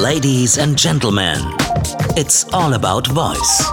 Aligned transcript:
Ladies 0.00 0.56
and 0.58 0.78
Gentlemen, 0.78 1.40
it's 2.14 2.46
all 2.52 2.72
about 2.74 3.08
voice. 3.08 3.64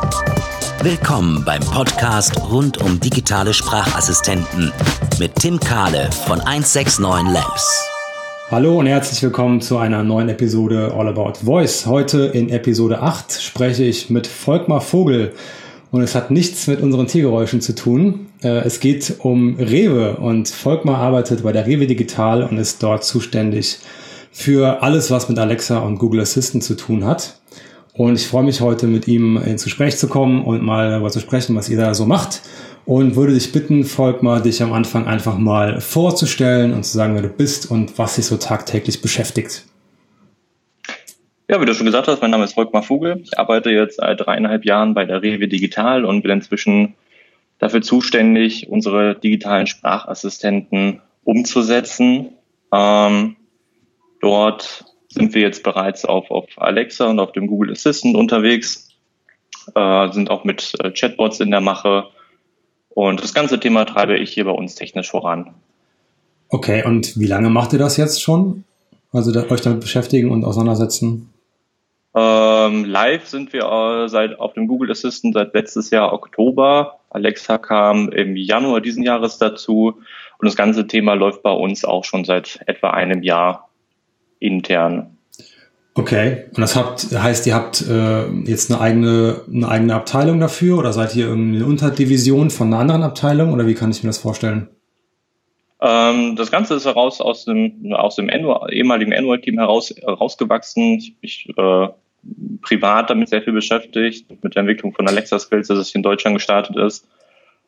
Willkommen 0.81 1.45
beim 1.45 1.61
Podcast 1.61 2.35
rund 2.49 2.81
um 2.81 2.99
digitale 2.99 3.53
Sprachassistenten 3.53 4.73
mit 5.19 5.35
Tim 5.35 5.59
Kahle 5.59 6.09
von 6.25 6.41
169 6.41 7.31
Labs. 7.31 7.85
Hallo 8.49 8.79
und 8.79 8.87
herzlich 8.87 9.21
willkommen 9.21 9.61
zu 9.61 9.77
einer 9.77 10.01
neuen 10.01 10.29
Episode 10.29 10.95
All 10.97 11.07
About 11.09 11.45
Voice. 11.45 11.85
Heute 11.85 12.23
in 12.25 12.49
Episode 12.49 13.03
8 13.03 13.31
spreche 13.31 13.83
ich 13.83 14.09
mit 14.09 14.25
Volkmar 14.25 14.81
Vogel 14.81 15.31
und 15.91 16.01
es 16.01 16.15
hat 16.15 16.31
nichts 16.31 16.65
mit 16.65 16.81
unseren 16.81 17.05
Tiergeräuschen 17.05 17.61
zu 17.61 17.75
tun. 17.75 18.29
Äh, 18.41 18.65
es 18.65 18.79
geht 18.79 19.17
um 19.19 19.57
Rewe 19.57 20.15
und 20.15 20.49
Volkmar 20.49 20.97
arbeitet 20.97 21.43
bei 21.43 21.51
der 21.51 21.67
Rewe 21.67 21.85
Digital 21.85 22.41
und 22.41 22.57
ist 22.57 22.81
dort 22.81 23.03
zuständig 23.03 23.77
für 24.35 24.83
alles, 24.83 25.11
was 25.11 25.29
mit 25.29 25.39
Alexa 25.39 25.79
und 25.79 25.97
Google 25.97 26.19
Assistant 26.19 26.61
zu 26.61 26.75
tun 26.75 27.05
hat. 27.05 27.39
Und 27.93 28.15
ich 28.15 28.27
freue 28.27 28.43
mich 28.43 28.59
heute 28.59 28.85
mit 28.85 29.07
ihm 29.07 29.37
ins 29.37 29.63
Gespräch 29.63 29.95
zu 29.95 30.09
kommen 30.09 30.43
und 30.43 30.61
mal 30.61 30.89
darüber 30.91 31.09
zu 31.09 31.21
sprechen, 31.21 31.55
was 31.55 31.69
ihr 31.69 31.77
da 31.77 31.93
so 31.93 32.05
macht. 32.05 32.41
Und 32.83 33.15
würde 33.15 33.33
dich 33.33 33.53
bitten, 33.53 33.85
Volkmar, 33.85 34.41
dich 34.41 34.61
am 34.61 34.73
Anfang 34.73 35.07
einfach 35.07 35.37
mal 35.37 35.79
vorzustellen 35.79 36.73
und 36.73 36.83
zu 36.83 36.97
sagen, 36.97 37.15
wer 37.15 37.21
du 37.21 37.29
bist 37.29 37.71
und 37.71 37.97
was 37.97 38.17
dich 38.17 38.25
so 38.25 38.35
tagtäglich 38.35 39.01
beschäftigt. 39.01 39.63
Ja, 41.47 41.61
wie 41.61 41.65
du 41.65 41.73
schon 41.73 41.85
gesagt 41.85 42.09
hast, 42.09 42.21
mein 42.21 42.31
Name 42.31 42.43
ist 42.43 42.55
Volkmar 42.55 42.83
Vogel. 42.83 43.21
Ich 43.23 43.39
arbeite 43.39 43.69
jetzt 43.69 43.97
seit 43.97 44.19
dreieinhalb 44.19 44.65
Jahren 44.65 44.93
bei 44.93 45.05
der 45.05 45.21
Rewe 45.21 45.47
Digital 45.47 46.03
und 46.03 46.23
bin 46.23 46.31
inzwischen 46.31 46.95
dafür 47.59 47.81
zuständig, 47.81 48.67
unsere 48.67 49.15
digitalen 49.15 49.65
Sprachassistenten 49.65 50.99
umzusetzen. 51.23 52.31
Ähm, 52.73 53.37
Dort 54.25 54.85
sind 55.07 55.35
wir 55.35 55.43
jetzt 55.43 55.61
bereits 55.61 56.03
auf, 56.03 56.31
auf 56.31 56.47
Alexa 56.57 57.05
und 57.05 57.19
auf 57.19 57.31
dem 57.31 57.45
Google 57.45 57.71
Assistant 57.71 58.15
unterwegs, 58.15 58.89
äh, 59.75 60.11
sind 60.11 60.31
auch 60.31 60.43
mit 60.43 60.73
äh, 60.79 60.89
Chatbots 60.89 61.39
in 61.41 61.51
der 61.51 61.61
Mache. 61.61 62.05
Und 62.89 63.21
das 63.21 63.35
ganze 63.35 63.59
Thema 63.59 63.85
treibe 63.85 64.17
ich 64.17 64.31
hier 64.31 64.45
bei 64.45 64.51
uns 64.51 64.73
technisch 64.73 65.11
voran. 65.11 65.53
Okay, 66.49 66.83
und 66.83 67.19
wie 67.19 67.27
lange 67.27 67.51
macht 67.51 67.73
ihr 67.73 67.77
das 67.77 67.97
jetzt 67.97 68.19
schon? 68.19 68.63
Also 69.11 69.31
da, 69.31 69.47
euch 69.51 69.61
damit 69.61 69.81
beschäftigen 69.81 70.31
und 70.31 70.43
auseinandersetzen? 70.43 71.29
Ähm, 72.15 72.83
live 72.83 73.27
sind 73.27 73.53
wir 73.53 73.65
äh, 73.65 74.09
seit 74.09 74.39
auf 74.39 74.53
dem 74.53 74.65
Google 74.67 74.89
Assistant 74.89 75.35
seit 75.35 75.53
letztes 75.53 75.91
Jahr 75.91 76.13
Oktober. 76.13 76.97
Alexa 77.11 77.59
kam 77.59 78.09
im 78.09 78.35
Januar 78.35 78.81
diesen 78.81 79.03
Jahres 79.03 79.37
dazu 79.37 79.99
und 80.39 80.45
das 80.47 80.55
ganze 80.55 80.87
Thema 80.87 81.13
läuft 81.13 81.43
bei 81.43 81.51
uns 81.51 81.85
auch 81.85 82.05
schon 82.05 82.25
seit 82.25 82.61
etwa 82.65 82.89
einem 82.89 83.21
Jahr 83.21 83.69
intern. 84.39 85.17
Okay, 85.97 86.45
und 86.49 86.59
das 86.59 86.75
habt, 86.75 87.03
heißt, 87.03 87.47
ihr 87.47 87.55
habt 87.55 87.81
äh, 87.87 88.27
jetzt 88.45 88.69
eine 88.69 88.81
eigene, 88.81 89.41
eine 89.51 89.69
eigene 89.69 89.95
Abteilung 89.95 90.41
dafür 90.41 90.77
oder 90.77 90.91
seid 90.91 91.15
ihr 91.15 91.27
irgendeine 91.27 91.65
Unterdivision 91.65 92.49
von 92.49 92.67
einer 92.67 92.79
anderen 92.79 93.03
Abteilung 93.03 93.53
oder 93.53 93.65
wie 93.65 93.75
kann 93.75 93.91
ich 93.91 94.03
mir 94.03 94.09
das 94.09 94.17
vorstellen? 94.17 94.67
Ähm, 95.79 96.35
das 96.35 96.51
Ganze 96.51 96.75
ist 96.75 96.85
heraus 96.85 97.21
aus 97.21 97.45
dem, 97.45 97.93
aus 97.93 98.17
dem 98.17 98.29
Android, 98.29 98.73
ehemaligen 98.73 99.13
Android-Team 99.13 99.57
heraus, 99.57 99.93
herausgewachsen. 99.97 100.95
Ich 100.95 101.15
mich 101.21 101.47
äh, 101.55 101.87
privat 102.61 103.09
damit 103.09 103.29
sehr 103.29 103.41
viel 103.41 103.53
beschäftigt, 103.53 104.25
mit 104.43 104.55
der 104.55 104.61
Entwicklung 104.61 104.93
von 104.93 105.07
Alexa 105.07 105.39
Skills, 105.39 105.69
dass 105.69 105.77
es 105.77 105.95
in 105.95 106.03
Deutschland 106.03 106.35
gestartet 106.35 106.75
ist 106.75 107.07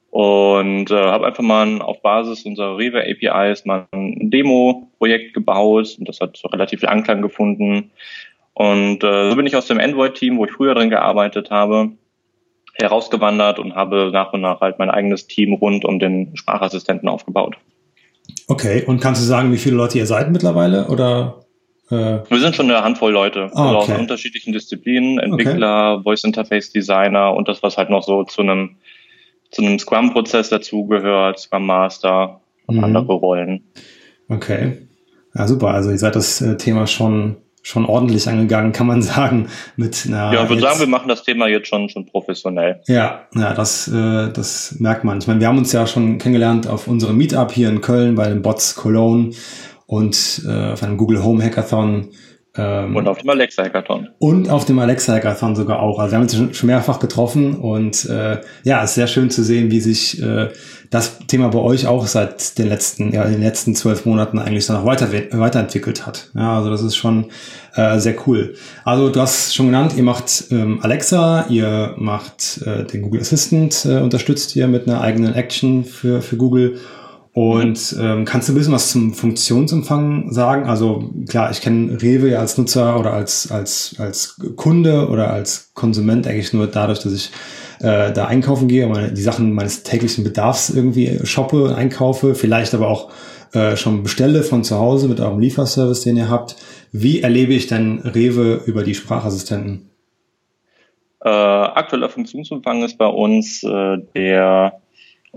und 0.09 0.89
äh, 0.89 0.95
habe 0.95 1.27
einfach 1.27 1.43
mal 1.43 1.81
auf 1.81 2.01
Basis 2.01 2.45
unserer 2.45 2.77
Rewe 2.77 3.03
APIs 3.03 3.65
mal 3.65 3.87
ein 3.91 4.29
Demo-Projekt 4.29 5.33
gebaut 5.33 5.95
und 5.99 6.07
das 6.07 6.19
hat 6.19 6.41
relativ 6.51 6.79
viel 6.79 6.89
Anklang 6.89 7.21
gefunden. 7.21 7.91
Und 8.53 9.03
äh, 9.03 9.29
so 9.29 9.35
bin 9.35 9.45
ich 9.45 9.55
aus 9.55 9.67
dem 9.67 9.79
Android-Team, 9.79 10.37
wo 10.37 10.45
ich 10.45 10.51
früher 10.51 10.73
drin 10.73 10.89
gearbeitet 10.89 11.51
habe, 11.51 11.91
herausgewandert 12.73 13.59
und 13.59 13.75
habe 13.75 14.09
nach 14.11 14.33
und 14.33 14.41
nach 14.41 14.61
halt 14.61 14.79
mein 14.79 14.89
eigenes 14.89 15.27
Team 15.27 15.53
rund 15.53 15.85
um 15.85 15.99
den 15.99 16.35
Sprachassistenten 16.35 17.09
aufgebaut. 17.09 17.57
Okay, 18.47 18.83
und 18.85 18.99
kannst 18.99 19.21
du 19.21 19.25
sagen, 19.25 19.51
wie 19.51 19.57
viele 19.57 19.75
Leute 19.75 19.97
ihr 19.97 20.05
seid 20.05 20.31
mittlerweile 20.31 20.87
oder? 20.87 21.45
Äh 21.89 22.19
Wir 22.29 22.39
sind 22.39 22.55
schon 22.55 22.69
eine 22.69 22.83
Handvoll 22.83 23.11
Leute, 23.11 23.45
okay. 23.45 23.55
also 23.55 23.77
aus 23.77 23.99
unterschiedlichen 23.99 24.53
Disziplinen, 24.53 25.19
Entwickler, 25.19 25.95
okay. 25.95 26.03
Voice 26.03 26.23
Interface 26.23 26.71
Designer 26.71 27.33
und 27.33 27.47
das, 27.47 27.61
was 27.63 27.77
halt 27.77 27.89
noch 27.89 28.03
so 28.03 28.23
zu 28.23 28.41
einem 28.41 28.77
zu 29.51 29.63
einem 29.63 29.79
Scrum-Prozess 29.79 30.49
dazugehört, 30.49 31.39
Scrum 31.39 31.65
Master 31.65 32.41
und 32.65 32.77
mhm. 32.77 32.83
andere 32.83 33.13
Rollen. 33.13 33.63
Okay. 34.29 34.87
Ja, 35.35 35.47
super. 35.47 35.69
Also 35.69 35.91
ihr 35.91 35.97
seid 35.97 36.15
das 36.15 36.41
äh, 36.41 36.57
Thema 36.57 36.87
schon 36.87 37.37
schon 37.67 37.85
ordentlich 37.85 38.29
angegangen, 38.29 38.71
kann 38.71 38.87
man 38.87 39.01
sagen, 39.03 39.49
mit 39.75 40.05
einer. 40.07 40.33
Ja, 40.33 40.43
ich 40.43 40.49
würde 40.49 40.61
sagen, 40.61 40.79
wir 40.79 40.87
machen 40.87 41.09
das 41.09 41.23
Thema 41.23 41.47
jetzt 41.47 41.67
schon 41.67 41.89
schon 41.89 42.05
professionell. 42.05 42.81
Ja, 42.87 43.27
ja, 43.35 43.53
das 43.53 43.87
äh, 43.87 44.31
das 44.31 44.75
merkt 44.79 45.03
man. 45.03 45.19
Ich 45.19 45.27
meine, 45.27 45.39
wir 45.39 45.47
haben 45.47 45.57
uns 45.57 45.71
ja 45.73 45.85
schon 45.85 46.17
kennengelernt 46.17 46.67
auf 46.67 46.87
unserem 46.87 47.17
Meetup 47.17 47.51
hier 47.51 47.69
in 47.69 47.81
Köln 47.81 48.15
bei 48.15 48.29
den 48.29 48.41
Bots 48.41 48.75
Cologne 48.75 49.31
und 49.85 50.43
äh, 50.47 50.71
auf 50.71 50.83
einem 50.83 50.97
Google 50.97 51.23
Home 51.23 51.43
Hackathon 51.43 52.09
ähm, 52.57 52.95
und 52.95 53.07
auf 53.07 53.19
dem 53.19 53.29
Alexa 53.29 53.63
Hackathon. 53.63 54.09
Und 54.19 54.49
auf 54.49 54.65
dem 54.65 54.79
Alexa 54.79 55.13
Hackathon 55.13 55.55
sogar 55.55 55.81
auch. 55.81 55.99
Also 55.99 56.11
wir 56.11 56.17
haben 56.17 56.23
uns 56.23 56.57
schon 56.57 56.67
mehrfach 56.67 56.99
getroffen 56.99 57.55
und 57.55 58.05
äh, 58.05 58.41
ja, 58.63 58.83
es 58.83 58.91
ist 58.91 58.95
sehr 58.95 59.07
schön 59.07 59.29
zu 59.29 59.43
sehen, 59.43 59.71
wie 59.71 59.79
sich 59.79 60.21
äh, 60.21 60.49
das 60.89 61.19
Thema 61.27 61.49
bei 61.49 61.59
euch 61.59 61.87
auch 61.87 62.07
seit 62.07 62.57
den 62.57 62.69
letzten, 62.69 63.13
ja, 63.13 63.25
den 63.25 63.41
letzten 63.41 63.75
zwölf 63.75 64.05
Monaten 64.05 64.39
eigentlich 64.39 64.65
dann 64.65 64.77
noch 64.77 64.85
weiter, 64.85 65.09
weiterentwickelt 65.31 66.05
hat. 66.05 66.29
Ja, 66.33 66.57
also 66.57 66.69
das 66.69 66.81
ist 66.81 66.95
schon 66.95 67.25
äh, 67.75 67.99
sehr 67.99 68.15
cool. 68.25 68.55
Also 68.85 69.09
du 69.09 69.19
hast 69.19 69.53
schon 69.53 69.67
genannt, 69.67 69.93
ihr 69.97 70.03
macht 70.03 70.45
ähm, 70.51 70.79
Alexa, 70.81 71.45
ihr 71.49 71.93
macht 71.97 72.61
äh, 72.65 72.85
den 72.85 73.01
Google 73.01 73.21
Assistant, 73.21 73.85
äh, 73.85 73.99
unterstützt 73.99 74.55
ihr 74.55 74.67
mit 74.67 74.87
einer 74.87 75.01
eigenen 75.01 75.35
Action 75.35 75.83
für, 75.83 76.21
für 76.21 76.37
Google 76.37 76.77
und 77.37 77.95
ähm, 78.01 78.25
kannst 78.25 78.49
du 78.49 78.53
ein 78.53 78.55
bisschen 78.55 78.73
was 78.73 78.91
zum 78.91 79.13
Funktionsumfang 79.13 80.31
sagen? 80.31 80.65
Also 80.65 81.13
klar, 81.29 81.51
ich 81.51 81.61
kenne 81.61 82.01
Rewe 82.01 82.31
ja 82.31 82.39
als 82.39 82.57
Nutzer 82.57 82.99
oder 82.99 83.13
als, 83.13 83.51
als, 83.51 83.95
als 83.99 84.41
Kunde 84.55 85.07
oder 85.07 85.29
als 85.29 85.71
Konsument 85.75 86.25
eigentlich 86.25 86.53
nur 86.53 86.65
dadurch, 86.65 86.97
dass 86.97 87.13
ich 87.13 87.29
äh, 87.79 88.11
da 88.11 88.25
einkaufen 88.25 88.67
gehe, 88.67 88.87
meine, 88.87 89.13
die 89.13 89.21
Sachen 89.21 89.53
meines 89.53 89.83
täglichen 89.83 90.23
Bedarfs 90.23 90.71
irgendwie 90.71 91.19
shoppe, 91.25 91.75
einkaufe, 91.77 92.33
vielleicht 92.33 92.73
aber 92.73 92.87
auch 92.87 93.11
äh, 93.53 93.75
schon 93.75 94.01
bestelle 94.01 94.41
von 94.41 94.63
zu 94.63 94.79
Hause 94.79 95.07
mit 95.07 95.19
eurem 95.19 95.37
Lieferservice, 95.37 96.01
den 96.01 96.17
ihr 96.17 96.31
habt. 96.31 96.55
Wie 96.91 97.21
erlebe 97.21 97.53
ich 97.53 97.67
denn 97.67 97.99
Rewe 97.99 98.63
über 98.65 98.81
die 98.81 98.95
Sprachassistenten? 98.95 99.91
Äh, 101.23 101.29
aktueller 101.29 102.09
Funktionsumfang 102.09 102.83
ist 102.83 102.97
bei 102.97 103.05
uns 103.05 103.61
äh, 103.63 103.97
der 104.15 104.81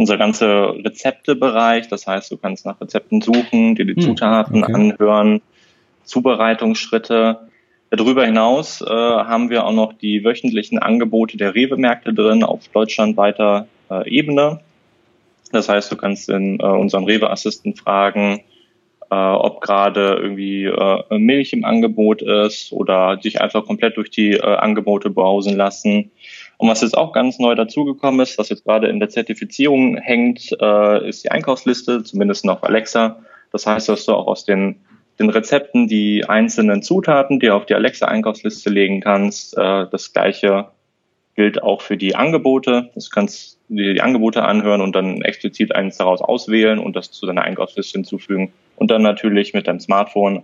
unser 0.01 0.17
ganzer 0.17 0.75
Rezeptebereich. 0.83 1.89
Das 1.89 2.07
heißt, 2.07 2.31
du 2.31 2.39
kannst 2.39 2.65
nach 2.65 2.81
Rezepten 2.81 3.21
suchen, 3.21 3.75
dir 3.75 3.85
die 3.85 3.95
hm, 3.95 4.01
Zutaten 4.01 4.65
okay. 4.65 4.73
anhören, 4.73 5.43
Zubereitungsschritte. 6.05 7.41
Darüber 7.91 8.25
hinaus 8.25 8.81
äh, 8.81 8.87
haben 8.87 9.51
wir 9.51 9.67
auch 9.67 9.73
noch 9.73 9.93
die 9.93 10.25
wöchentlichen 10.25 10.79
Angebote 10.79 11.37
der 11.37 11.55
Rewe-Märkte 11.55 12.15
drin 12.15 12.45
auf 12.45 12.69
deutschlandweiter 12.69 13.67
äh, 13.91 14.09
Ebene. 14.09 14.61
Das 15.53 15.69
heißt, 15.69 15.93
du 15.93 15.97
kannst 15.97 16.31
in 16.31 16.61
äh, 16.61 16.63
unseren 16.63 17.05
Rewe-Assisten 17.05 17.75
fragen, 17.75 18.41
äh, 19.11 19.15
ob 19.15 19.61
gerade 19.61 20.15
irgendwie 20.15 20.65
äh, 20.65 21.19
Milch 21.19 21.53
im 21.53 21.65
Angebot 21.65 22.23
ist 22.23 22.73
oder 22.73 23.19
sich 23.21 23.41
einfach 23.41 23.67
komplett 23.67 23.99
durch 23.99 24.11
die 24.11 24.33
äh, 24.33 24.41
Angebote 24.41 25.11
browsen 25.11 25.57
lassen. 25.57 26.11
Und 26.61 26.69
was 26.69 26.83
jetzt 26.83 26.95
auch 26.95 27.13
ganz 27.13 27.39
neu 27.39 27.55
dazugekommen 27.55 28.21
ist, 28.21 28.37
was 28.37 28.51
jetzt 28.51 28.67
gerade 28.67 28.89
in 28.89 29.01
der 29.01 29.09
Zertifizierung 29.09 29.97
hängt, 29.97 30.55
äh, 30.61 31.09
ist 31.09 31.25
die 31.25 31.31
Einkaufsliste, 31.31 32.03
zumindest 32.03 32.45
noch 32.45 32.63
Alexa. 32.63 33.23
Das 33.51 33.67
heißt, 33.67 33.89
dass 33.89 34.05
du 34.05 34.13
auch 34.13 34.27
aus 34.27 34.45
den, 34.45 34.77
den 35.19 35.31
Rezepten 35.31 35.89
die 35.89 36.27
einzelnen 36.29 36.83
Zutaten, 36.83 37.41
die 37.41 37.49
auf 37.49 37.65
die 37.65 37.75
Alexa-Einkaufsliste 37.75 38.69
legen 38.69 39.01
kannst, 39.01 39.57
äh, 39.57 39.87
das 39.91 40.13
gleiche 40.13 40.67
gilt 41.35 41.63
auch 41.63 41.81
für 41.81 41.97
die 41.97 42.15
Angebote. 42.15 42.91
Das 42.95 43.11
kannst 43.11 43.59
du 43.71 43.77
dir 43.77 43.95
die 43.95 44.03
Angebote 44.03 44.43
anhören 44.43 44.83
und 44.83 44.95
dann 44.95 45.23
explizit 45.23 45.75
eines 45.75 45.97
daraus 45.97 46.21
auswählen 46.21 46.79
und 46.79 46.95
das 46.95 47.11
zu 47.11 47.25
deiner 47.25 47.41
Einkaufsliste 47.41 48.01
hinzufügen. 48.01 48.53
Und 48.77 48.91
dann 48.91 49.01
natürlich 49.01 49.55
mit 49.55 49.67
deinem 49.67 49.81
Smartphone 49.81 50.43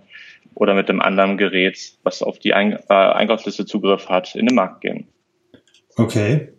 oder 0.55 0.73
mit 0.73 0.89
dem 0.89 1.03
anderen 1.03 1.37
Gerät, 1.37 1.79
was 2.05 2.23
auf 2.23 2.39
die 2.39 2.53
äh, 2.53 2.55
Einkaufsliste 2.89 3.67
Zugriff 3.67 4.09
hat, 4.09 4.35
in 4.35 4.47
den 4.47 4.55
Markt 4.55 4.81
gehen. 4.81 5.07
Okay. 5.97 6.53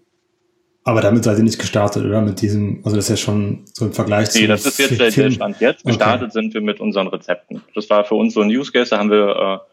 Aber 0.84 1.02
damit 1.02 1.24
seid 1.24 1.38
ihr 1.38 1.44
nicht 1.44 1.60
gestartet, 1.60 2.06
oder? 2.06 2.22
Mit 2.22 2.42
diesem, 2.42 2.82
also 2.84 2.96
das 2.96 3.10
ist 3.10 3.10
ja 3.10 3.18
schon 3.18 3.66
so 3.74 3.86
im 3.86 3.94
Vergleich 3.94 4.30
zu. 4.30 4.40
Nee, 4.40 4.48
das 4.48 4.66
ist 4.66 4.80
jetzt 4.80 5.00
der, 5.00 5.12
der 5.12 5.32
Stand 5.32 5.60
jetzt. 5.60 5.86
Gestartet 5.86 6.30
okay. 6.30 6.32
sind 6.32 6.54
wir 6.54 6.62
mit 6.62 6.80
unseren 6.80 7.08
Rezepten. 7.08 7.62
Das 7.76 7.90
war 7.90 8.06
für 8.06 8.16
uns 8.16 8.34
so 8.34 8.42
ein 8.42 8.50
Use 8.50 8.72
Case, 8.72 8.92
da 8.92 9.00
haben 9.00 9.12
wir 9.12 9.64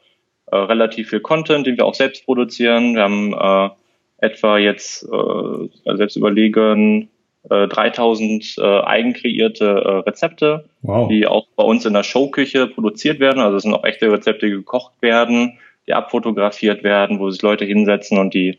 äh, 0.51 0.57
äh, 0.57 0.59
relativ 0.59 1.11
viel 1.11 1.21
Content, 1.21 1.67
den 1.67 1.77
wir 1.77 1.87
auch 1.87 1.95
selbst 1.95 2.25
produzieren. 2.25 2.97
Wir 2.97 3.03
haben 3.03 3.33
äh, 3.33 4.27
etwa 4.27 4.59
jetzt, 4.59 5.05
äh, 5.05 5.97
selbst 5.97 6.17
überlegen, 6.17 7.09
äh, 7.49 7.69
3000 7.69 8.57
äh, 8.59 8.81
eigenkreierte 8.81 9.67
äh, 9.67 9.89
Rezepte, 10.09 10.65
wow. 10.83 11.09
die 11.09 11.29
auch 11.29 11.47
bei 11.55 11.63
uns 11.63 11.87
in 11.87 11.93
der 11.95 12.03
Showküche 12.03 12.67
produziert 12.67 13.21
werden. 13.21 13.41
Also 13.41 13.59
es 13.59 13.63
sind 13.63 13.73
auch 13.73 13.85
echte 13.85 14.11
Rezepte, 14.11 14.47
die 14.47 14.53
gekocht 14.53 14.95
werden 15.01 15.59
die 15.87 15.95
abfotografiert 15.95 16.83
werden, 16.83 17.19
wo 17.19 17.31
sich 17.31 17.43
Leute 17.43 17.65
hinsetzen 17.65 18.19
und 18.19 18.35
die, 18.35 18.59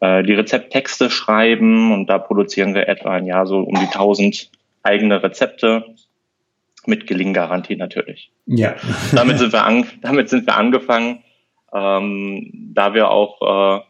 äh, 0.00 0.22
die 0.22 0.34
Rezepttexte 0.34 1.10
schreiben. 1.10 1.92
Und 1.92 2.06
da 2.06 2.18
produzieren 2.18 2.74
wir 2.74 2.88
etwa 2.88 3.12
ein 3.12 3.26
Jahr 3.26 3.46
so 3.46 3.58
um 3.58 3.74
die 3.74 3.86
1000 3.86 4.50
eigene 4.82 5.22
Rezepte 5.22 5.94
mit 6.86 7.06
Gelinggarantie 7.06 7.76
natürlich. 7.76 8.32
Ja. 8.46 8.76
damit, 9.14 9.38
sind 9.38 9.52
wir 9.52 9.64
an, 9.64 9.86
damit 10.00 10.28
sind 10.28 10.46
wir 10.46 10.56
angefangen, 10.56 11.22
ähm, 11.72 12.50
da 12.74 12.94
wir 12.94 13.10
auch 13.10 13.78
äh, 13.78 13.80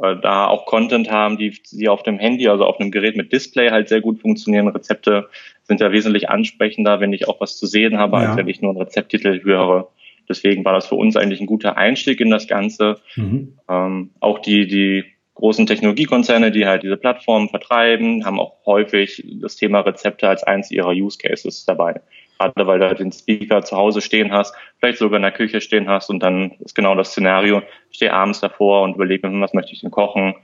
äh, 0.00 0.16
da 0.20 0.46
auch 0.46 0.66
Content 0.66 1.10
haben, 1.10 1.36
die, 1.36 1.58
die 1.70 1.88
auf 1.88 2.02
dem 2.02 2.18
Handy, 2.18 2.48
also 2.48 2.64
auf 2.64 2.80
einem 2.80 2.90
Gerät 2.90 3.16
mit 3.16 3.32
Display 3.32 3.70
halt 3.70 3.88
sehr 3.88 4.00
gut 4.00 4.20
funktionieren. 4.20 4.68
Rezepte 4.68 5.28
sind 5.64 5.80
ja 5.80 5.92
wesentlich 5.92 6.30
ansprechender, 6.30 7.00
wenn 7.00 7.12
ich 7.12 7.28
auch 7.28 7.40
was 7.40 7.56
zu 7.56 7.66
sehen 7.66 7.98
habe, 7.98 8.16
ja. 8.16 8.28
als 8.28 8.36
wenn 8.36 8.48
ich 8.48 8.62
nur 8.62 8.70
einen 8.70 8.80
Rezepttitel 8.80 9.42
höre. 9.42 9.88
Deswegen 10.28 10.64
war 10.64 10.72
das 10.72 10.86
für 10.86 10.94
uns 10.94 11.16
eigentlich 11.16 11.40
ein 11.40 11.46
guter 11.46 11.76
Einstieg 11.76 12.20
in 12.20 12.30
das 12.30 12.46
Ganze. 12.46 13.00
Mhm. 13.16 13.58
Ähm, 13.68 14.10
auch 14.20 14.38
die, 14.38 14.66
die 14.66 15.04
großen 15.34 15.66
Technologiekonzerne, 15.66 16.50
die 16.50 16.66
halt 16.66 16.82
diese 16.82 16.96
Plattformen 16.96 17.48
vertreiben, 17.48 18.24
haben 18.24 18.38
auch 18.38 18.56
häufig 18.66 19.24
das 19.40 19.56
Thema 19.56 19.80
Rezepte 19.80 20.28
als 20.28 20.42
eins 20.42 20.70
ihrer 20.70 20.90
Use 20.90 21.18
Cases 21.18 21.64
dabei. 21.64 22.00
Gerade 22.38 22.66
weil 22.66 22.78
du 22.78 22.86
halt 22.86 22.98
den 22.98 23.12
Speaker 23.12 23.62
zu 23.62 23.76
Hause 23.76 24.00
stehen 24.00 24.32
hast, 24.32 24.54
vielleicht 24.78 24.98
sogar 24.98 25.16
in 25.16 25.22
der 25.22 25.32
Küche 25.32 25.60
stehen 25.60 25.88
hast 25.88 26.10
und 26.10 26.20
dann 26.20 26.52
ist 26.60 26.74
genau 26.74 26.94
das 26.94 27.10
Szenario, 27.10 27.62
ich 27.90 27.96
stehe 27.96 28.12
abends 28.12 28.40
davor 28.40 28.82
und 28.82 28.96
überlege 28.96 29.28
mir, 29.28 29.40
was 29.40 29.54
möchte 29.54 29.72
ich 29.72 29.80
denn 29.80 29.90
kochen 29.90 30.34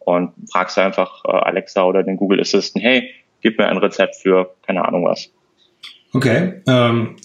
und 0.00 0.32
fragst 0.50 0.78
einfach 0.78 1.24
äh, 1.24 1.30
Alexa 1.30 1.84
oder 1.84 2.02
den 2.02 2.16
Google 2.16 2.40
Assistant, 2.40 2.84
hey, 2.84 3.10
gib 3.40 3.58
mir 3.58 3.66
ein 3.66 3.78
Rezept 3.78 4.16
für 4.16 4.54
keine 4.66 4.84
Ahnung 4.84 5.04
was. 5.04 5.32
Okay, 6.12 6.62
ähm, 6.68 7.16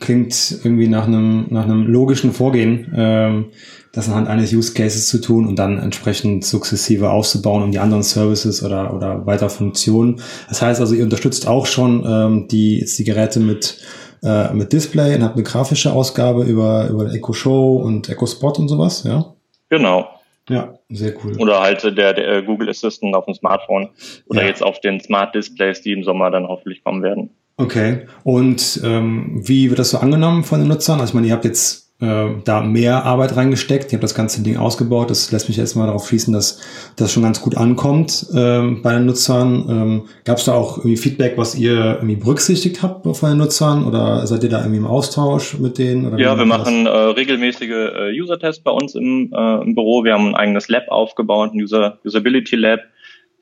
klingt 0.00 0.60
irgendwie 0.64 0.88
nach 0.88 1.06
einem, 1.06 1.46
nach 1.50 1.64
einem 1.64 1.86
logischen 1.86 2.32
Vorgehen, 2.32 2.92
ähm, 2.96 3.46
das 3.92 4.08
anhand 4.08 4.28
eines 4.28 4.52
Use 4.52 4.74
Cases 4.74 5.08
zu 5.08 5.20
tun 5.20 5.46
und 5.46 5.58
dann 5.58 5.78
entsprechend 5.78 6.44
sukzessive 6.44 7.10
aufzubauen, 7.10 7.62
um 7.62 7.72
die 7.72 7.78
anderen 7.78 8.02
Services 8.02 8.62
oder, 8.62 8.92
oder 8.94 9.26
weiter 9.26 9.48
Funktionen. 9.48 10.20
Das 10.48 10.60
heißt 10.60 10.80
also, 10.80 10.94
ihr 10.94 11.04
unterstützt 11.04 11.48
auch 11.48 11.66
schon 11.66 12.04
ähm, 12.06 12.48
die, 12.48 12.80
jetzt 12.80 12.98
die 12.98 13.04
Geräte 13.04 13.40
mit, 13.40 13.80
äh, 14.22 14.52
mit 14.52 14.72
Display 14.72 15.14
und 15.14 15.22
habt 15.22 15.36
eine 15.36 15.44
grafische 15.44 15.92
Ausgabe 15.92 16.44
über, 16.44 16.88
über 16.88 17.12
Echo 17.12 17.32
Show 17.32 17.76
und 17.76 18.08
Echo 18.08 18.26
Spot 18.26 18.52
und 18.58 18.68
sowas, 18.68 19.04
ja? 19.04 19.32
Genau. 19.70 20.08
Ja, 20.48 20.78
sehr 20.90 21.12
cool. 21.24 21.36
Oder 21.38 21.60
halt 21.60 21.82
der, 21.82 22.12
der 22.12 22.42
Google 22.42 22.68
Assistant 22.68 23.16
auf 23.16 23.24
dem 23.24 23.34
Smartphone 23.34 23.88
oder 24.26 24.42
ja. 24.42 24.48
jetzt 24.48 24.62
auf 24.62 24.80
den 24.80 25.00
Smart 25.00 25.34
Displays, 25.34 25.82
die 25.82 25.92
im 25.92 26.04
Sommer 26.04 26.30
dann 26.30 26.46
hoffentlich 26.46 26.84
kommen 26.84 27.02
werden. 27.02 27.30
Okay. 27.56 28.06
Und 28.22 28.80
ähm, 28.84 29.40
wie 29.46 29.70
wird 29.70 29.78
das 29.78 29.90
so 29.90 29.98
angenommen 29.98 30.44
von 30.44 30.60
den 30.60 30.68
Nutzern? 30.68 31.00
Also 31.00 31.10
ich 31.10 31.14
meine, 31.14 31.28
ihr 31.28 31.32
habt 31.32 31.44
jetzt 31.44 31.86
äh, 32.00 32.26
da 32.44 32.60
mehr 32.60 33.06
Arbeit 33.06 33.36
reingesteckt, 33.36 33.90
ihr 33.90 33.96
habt 33.96 34.04
das 34.04 34.14
ganze 34.14 34.42
Ding 34.42 34.58
ausgebaut. 34.58 35.08
Das 35.08 35.32
lässt 35.32 35.48
mich 35.48 35.58
erstmal 35.58 35.86
darauf 35.86 36.06
schließen, 36.06 36.34
dass 36.34 36.60
das 36.96 37.10
schon 37.10 37.22
ganz 37.22 37.40
gut 37.40 37.56
ankommt 37.56 38.26
ähm, 38.34 38.82
bei 38.82 38.92
den 38.92 39.06
Nutzern. 39.06 39.66
Ähm, 39.70 40.02
Gab 40.24 40.36
es 40.36 40.44
da 40.44 40.52
auch 40.52 40.76
irgendwie 40.76 40.98
Feedback, 40.98 41.38
was 41.38 41.54
ihr 41.54 41.94
irgendwie 41.96 42.16
berücksichtigt 42.16 42.82
habt 42.82 43.04
von 43.16 43.30
den 43.30 43.38
Nutzern 43.38 43.86
oder 43.86 44.26
seid 44.26 44.42
ihr 44.42 44.50
da 44.50 44.58
irgendwie 44.58 44.78
im 44.78 44.86
Austausch 44.86 45.58
mit 45.58 45.78
denen? 45.78 46.06
Oder 46.06 46.18
ja, 46.18 46.36
wir 46.36 46.44
machen 46.44 46.84
äh, 46.84 46.90
regelmäßige 46.90 47.70
äh, 47.70 48.20
User-Tests 48.20 48.62
bei 48.62 48.70
uns 48.70 48.94
im, 48.94 49.32
äh, 49.34 49.62
im 49.62 49.74
Büro. 49.74 50.04
Wir 50.04 50.12
haben 50.12 50.28
ein 50.28 50.34
eigenes 50.34 50.68
Lab 50.68 50.88
aufgebaut, 50.88 51.54
ein 51.54 51.62
User 51.62 51.98
Usability 52.04 52.56
Lab 52.56 52.80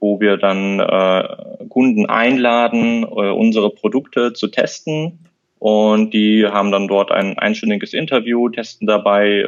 wo 0.01 0.21
wir 0.21 0.37
dann 0.37 0.81
äh, 0.81 1.67
Kunden 1.69 2.07
einladen, 2.07 3.05
äh, 3.05 3.31
unsere 3.31 3.71
Produkte 3.71 4.33
zu 4.33 4.49
testen. 4.49 5.21
Und 5.59 6.13
die 6.13 6.47
haben 6.47 6.71
dann 6.71 6.89
dort 6.89 7.11
ein 7.11 7.39
einstündiges 7.39 7.95
Interview, 7.95 8.51
testen 8.51 8.87
dabei 8.87 9.41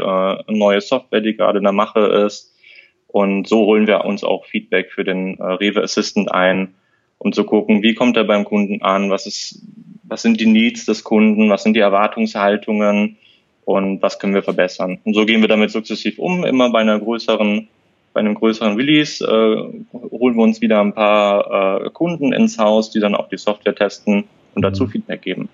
äh, 0.49 0.53
neue 0.53 0.81
Software, 0.81 1.21
die 1.21 1.37
gerade 1.37 1.59
in 1.59 1.65
der 1.65 1.73
Mache 1.73 2.01
ist. 2.01 2.55
Und 3.07 3.47
so 3.49 3.67
holen 3.67 3.87
wir 3.87 4.05
uns 4.05 4.25
auch 4.25 4.47
Feedback 4.47 4.93
für 4.93 5.05
den 5.05 5.39
äh, 5.39 5.45
Rewe 5.45 5.83
Assistant 5.83 6.33
ein, 6.33 6.75
um 7.19 7.33
zu 7.33 7.45
gucken, 7.45 7.83
wie 7.83 7.95
kommt 7.95 8.17
er 8.17 8.25
beim 8.25 8.45
Kunden 8.45 8.83
an, 8.83 9.11
was 9.11 9.27
ist, 9.27 9.63
was 10.05 10.23
sind 10.23 10.41
die 10.41 10.47
Needs 10.47 10.87
des 10.87 11.05
Kunden, 11.05 11.51
was 11.51 11.63
sind 11.63 11.75
die 11.75 11.81
Erwartungshaltungen 11.81 13.17
und 13.65 14.01
was 14.03 14.19
können 14.19 14.35
wir 14.35 14.43
verbessern. 14.43 15.01
Und 15.05 15.15
so 15.15 15.27
gehen 15.27 15.41
wir 15.41 15.49
damit 15.49 15.71
sukzessiv 15.71 16.19
um, 16.19 16.45
immer 16.45 16.71
bei 16.71 16.81
einer 16.81 16.99
größeren 16.99 17.69
bei 18.17 18.21
einem 18.21 18.35
größeren 18.35 18.77
Release 18.77 19.23
äh, 19.23 19.29
holen 19.93 20.37
wir 20.37 20.43
uns 20.43 20.63
wieder 20.63 20.81
ein 20.81 20.95
paar 20.95 21.85
äh, 21.85 21.91
Kunden 21.91 22.33
ins 22.33 22.57
Haus, 22.57 22.91
die 22.91 22.99
dann 22.99 23.15
auch 23.15 23.29
die 23.29 23.37
Software 23.37 23.75
testen 23.75 24.25
und 24.55 24.63
dazu 24.63 24.85
mhm. 24.85 24.89
Feedback 24.89 25.21
geben. 25.21 25.51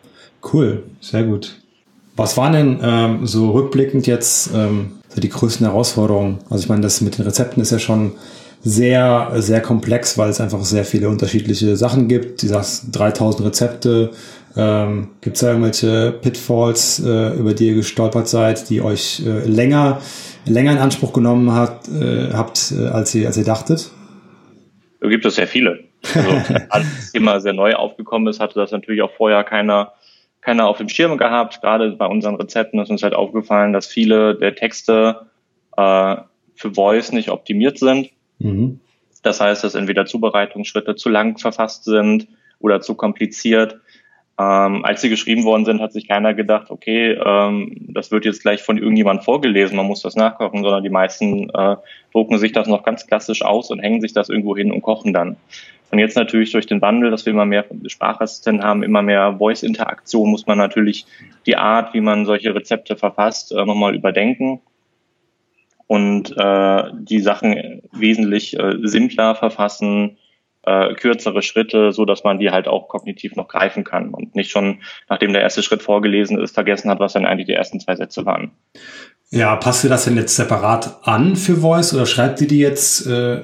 Cool, 0.53 0.85
sehr 1.01 1.25
gut. 1.25 1.57
Was 2.15 2.37
waren 2.37 2.53
denn 2.53 2.79
ähm, 2.81 3.27
so 3.27 3.51
rückblickend 3.51 4.07
jetzt 4.07 4.53
ähm, 4.55 4.93
so 5.09 5.21
die 5.21 5.29
größten 5.29 5.67
Herausforderungen? 5.67 6.39
Also 6.51 6.63
ich 6.63 6.69
meine, 6.69 6.83
das 6.83 7.01
mit 7.01 7.19
den 7.19 7.25
Rezepten 7.25 7.61
ist 7.61 7.73
ja 7.73 7.81
schon 7.81 8.13
sehr, 8.63 9.33
sehr 9.39 9.61
komplex, 9.61 10.17
weil 10.17 10.31
es 10.31 10.41
einfach 10.41 10.63
sehr 10.63 10.85
viele 10.85 11.09
unterschiedliche 11.09 11.77
Sachen 11.77 12.07
gibt. 12.07 12.45
Du 12.45 12.47
sagst 12.47 12.87
3000 12.93 13.45
Rezepte. 13.45 14.11
Ähm, 14.57 15.09
gibt 15.21 15.35
es 15.35 15.41
da 15.41 15.49
irgendwelche 15.49 16.13
Pitfalls, 16.13 17.03
äh, 17.05 17.35
über 17.35 17.55
die 17.55 17.69
ihr 17.69 17.75
gestolpert 17.75 18.29
seid, 18.29 18.69
die 18.71 18.83
euch 18.83 19.21
äh, 19.27 19.49
länger 19.49 20.01
länger 20.45 20.73
in 20.73 20.79
Anspruch 20.79 21.13
genommen 21.13 21.53
hat, 21.53 21.89
äh, 21.89 22.33
habt, 22.33 22.73
äh, 22.73 22.89
als, 22.89 23.15
ihr, 23.15 23.27
als 23.27 23.37
ihr 23.37 23.45
dachtet? 23.45 23.91
Da 25.01 25.09
gibt 25.09 25.25
es 25.27 25.35
sehr 25.35 25.47
viele. 25.47 25.85
Also, 26.15 26.31
als 26.69 26.87
das 26.97 27.13
Thema 27.13 27.41
sehr 27.41 27.53
neu 27.53 27.75
aufgekommen 27.75 28.29
ist, 28.29 28.41
hatte 28.41 28.55
das 28.55 28.73
natürlich 28.73 29.03
auch 29.03 29.13
vorher 29.13 29.45
keiner, 29.45 29.93
keiner 30.41 30.67
auf 30.67 30.79
dem 30.79 30.89
Schirm 30.89 31.17
gehabt. 31.17 31.61
Gerade 31.61 31.93
bei 31.93 32.07
unseren 32.07 32.37
Rezepten 32.37 32.81
ist 32.81 32.91
uns 32.91 33.03
halt 33.03 33.15
aufgefallen, 33.15 33.73
dass 33.73 33.87
viele 33.87 34.35
der 34.35 34.55
Texte 34.55 35.27
äh, 35.77 36.17
für 36.55 36.75
Voice 36.75 37.13
nicht 37.13 37.31
optimiert 37.31 37.79
sind. 37.79 38.11
Mhm. 38.39 38.81
Das 39.23 39.41
heißt, 39.41 39.63
dass 39.63 39.75
entweder 39.75 40.07
Zubereitungsschritte 40.07 40.97
zu 40.97 41.09
lang 41.09 41.39
verfasst 41.39 41.85
sind 41.85 42.27
oder 42.59 42.81
zu 42.81 42.95
kompliziert. 42.95 43.79
Ähm, 44.39 44.85
als 44.85 45.03
sie 45.03 45.11
geschrieben 45.11 45.45
worden 45.45 45.67
sind, 45.67 45.81
hat 45.81 45.93
sich 45.93 46.09
keiner 46.09 46.33
gedacht, 46.33 46.71
okay, 46.71 47.13
ähm, 47.13 47.77
das 47.89 48.11
wird 48.11 48.25
jetzt 48.25 48.43
gleich 48.43 48.63
von 48.63 48.79
irgendjemand 48.79 49.25
vorgelesen, 49.25 49.77
man 49.77 49.87
muss 49.87 50.03
das 50.03 50.17
nachkochen, 50.17 50.63
sondern 50.63 50.83
die 50.83 50.91
meisten 50.91 51.51
äh, 51.51 51.77
drucken 52.13 52.39
sich 52.39 52.53
das 52.53 52.67
noch 52.67 52.83
ganz 52.83 53.07
klassisch 53.07 53.43
aus 53.43 53.71
und 53.71 53.81
hängen 53.81 54.01
sich 54.01 54.15
das 54.15 54.31
irgendwo 54.31 54.57
hin 54.57 54.73
und 54.73 54.81
kochen 54.81 55.13
dann. 55.13 55.37
Und 55.91 55.99
jetzt 55.99 56.17
natürlich 56.17 56.51
durch 56.53 56.65
den 56.65 56.81
Wandel, 56.81 57.11
dass 57.11 57.27
wir 57.27 57.35
immer 57.35 57.45
mehr 57.45 57.67
Sprachassistenten 57.87 58.65
haben, 58.65 58.83
immer 58.83 59.03
mehr 59.03 59.37
Voice-Interaktion, 59.37 60.31
muss 60.31 60.47
man 60.47 60.57
natürlich 60.57 61.05
die 61.45 61.57
Art, 61.57 61.93
wie 61.93 62.01
man 62.01 62.25
solche 62.25 62.55
Rezepte 62.55 62.97
verfasst, 62.97 63.53
äh, 63.53 63.67
nochmal 63.67 63.95
überdenken 63.95 64.61
und 65.87 66.35
äh, 66.39 66.85
die 66.95 67.21
Sachen 67.21 67.83
wesentlich 67.93 68.59
äh, 68.59 68.79
simpler 68.83 69.35
verfassen, 69.35 70.17
äh, 70.65 70.95
kürzere 70.95 71.43
Schritte, 71.43 71.93
so 71.93 72.05
dass 72.05 72.25
man 72.25 72.39
die 72.39 72.51
halt 72.51 72.69
auch 72.69 72.89
kognitiv 72.89 73.35
noch 73.37 73.49
greifen 73.49 73.85
kann 73.85 74.15
und 74.15 74.35
nicht 74.35 74.51
schon, 74.51 74.81
nachdem 75.09 75.33
der 75.33 75.43
erste 75.43 75.63
Schritt 75.63 75.83
vorgelesen 75.83 76.39
ist, 76.39 76.55
vergessen 76.55 76.91
hat, 76.91 77.01
was 77.01 77.15
dann 77.15 77.27
eigentlich 77.27 77.47
die 77.47 77.55
ersten 77.55 77.81
zwei 77.81 77.97
Sätze 77.97 78.25
waren. 78.27 78.53
Ja, 79.31 79.57
passt 79.57 79.83
ihr 79.83 79.91
das 79.91 80.05
denn 80.05 80.17
jetzt 80.17 80.37
separat 80.37 80.99
an 81.03 81.37
für 81.37 81.57
Voice 81.57 81.95
oder 81.95 82.07
schreibt 82.07 82.41
ihr 82.41 82.47
die 82.47 82.59
jetzt, 82.59 83.07
äh, 83.07 83.43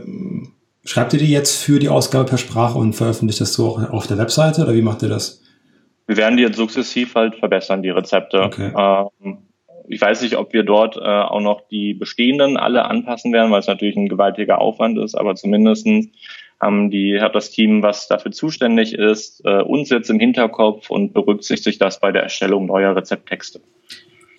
schreibt 0.85 1.15
ihr 1.15 1.19
die 1.19 1.31
jetzt 1.31 1.63
für 1.63 1.79
die 1.79 1.89
Ausgabe 1.89 2.27
per 2.27 2.39
Sprache 2.39 2.79
und 2.79 2.93
veröffentlicht 2.93 3.41
das 3.41 3.55
so 3.55 3.69
auch 3.69 3.91
auf 3.91 4.07
der 4.07 4.19
Webseite 4.19 4.63
oder 4.63 4.75
wie 4.75 4.83
macht 4.83 5.03
ihr 5.03 5.09
das? 5.09 5.43
Wir 6.07 6.17
werden 6.17 6.37
die 6.37 6.43
jetzt 6.43 6.57
sukzessiv 6.57 7.15
halt 7.15 7.37
verbessern, 7.37 7.83
die 7.83 7.91
Rezepte. 7.91 8.43
Okay. 8.43 8.73
Ähm, 8.77 9.39
ich 9.89 10.01
weiß 10.01 10.23
nicht, 10.23 10.37
ob 10.37 10.53
wir 10.53 10.63
dort 10.63 10.97
äh, 10.97 11.01
auch 11.01 11.41
noch 11.41 11.63
die 11.69 11.95
bestehenden 11.95 12.57
alle 12.57 12.85
anpassen 12.85 13.33
werden, 13.33 13.51
weil 13.51 13.61
es 13.61 13.67
natürlich 13.67 13.97
ein 13.97 14.09
gewaltiger 14.09 14.61
Aufwand 14.61 14.99
ist, 14.99 15.15
aber 15.15 15.35
zumindestens 15.35 16.09
haben 16.61 16.91
die, 16.91 17.21
hat 17.21 17.35
das 17.35 17.51
Team, 17.51 17.83
was 17.83 18.09
dafür 18.09 18.33
zuständig 18.33 18.95
ist, 18.95 19.43
äh, 19.45 19.63
uns 19.63 19.91
jetzt 19.91 20.11
im 20.11 20.19
Hinterkopf 20.19 20.91
und 20.91 21.13
berücksichtigt 21.13 21.81
das 21.81 22.01
bei 22.01 22.11
der 22.11 22.23
Erstellung 22.25 22.67
neuer 22.67 22.97
Rezepttexte. 22.97 23.61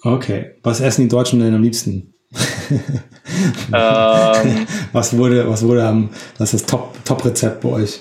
Okay. 0.03 0.51
Was 0.63 0.81
essen 0.81 1.03
die 1.03 1.07
Deutschen 1.07 1.39
denn 1.39 1.53
am 1.53 1.63
liebsten? 1.63 2.13
ähm, 3.73 4.67
was 4.93 5.17
wurde, 5.17 5.49
was 5.49 5.65
wurde 5.65 5.83
am, 5.85 6.09
das 6.37 6.53
ist 6.53 6.63
das 6.63 6.71
Top, 6.71 6.93
Top-Rezept 7.05 7.61
bei 7.61 7.69
euch? 7.69 7.99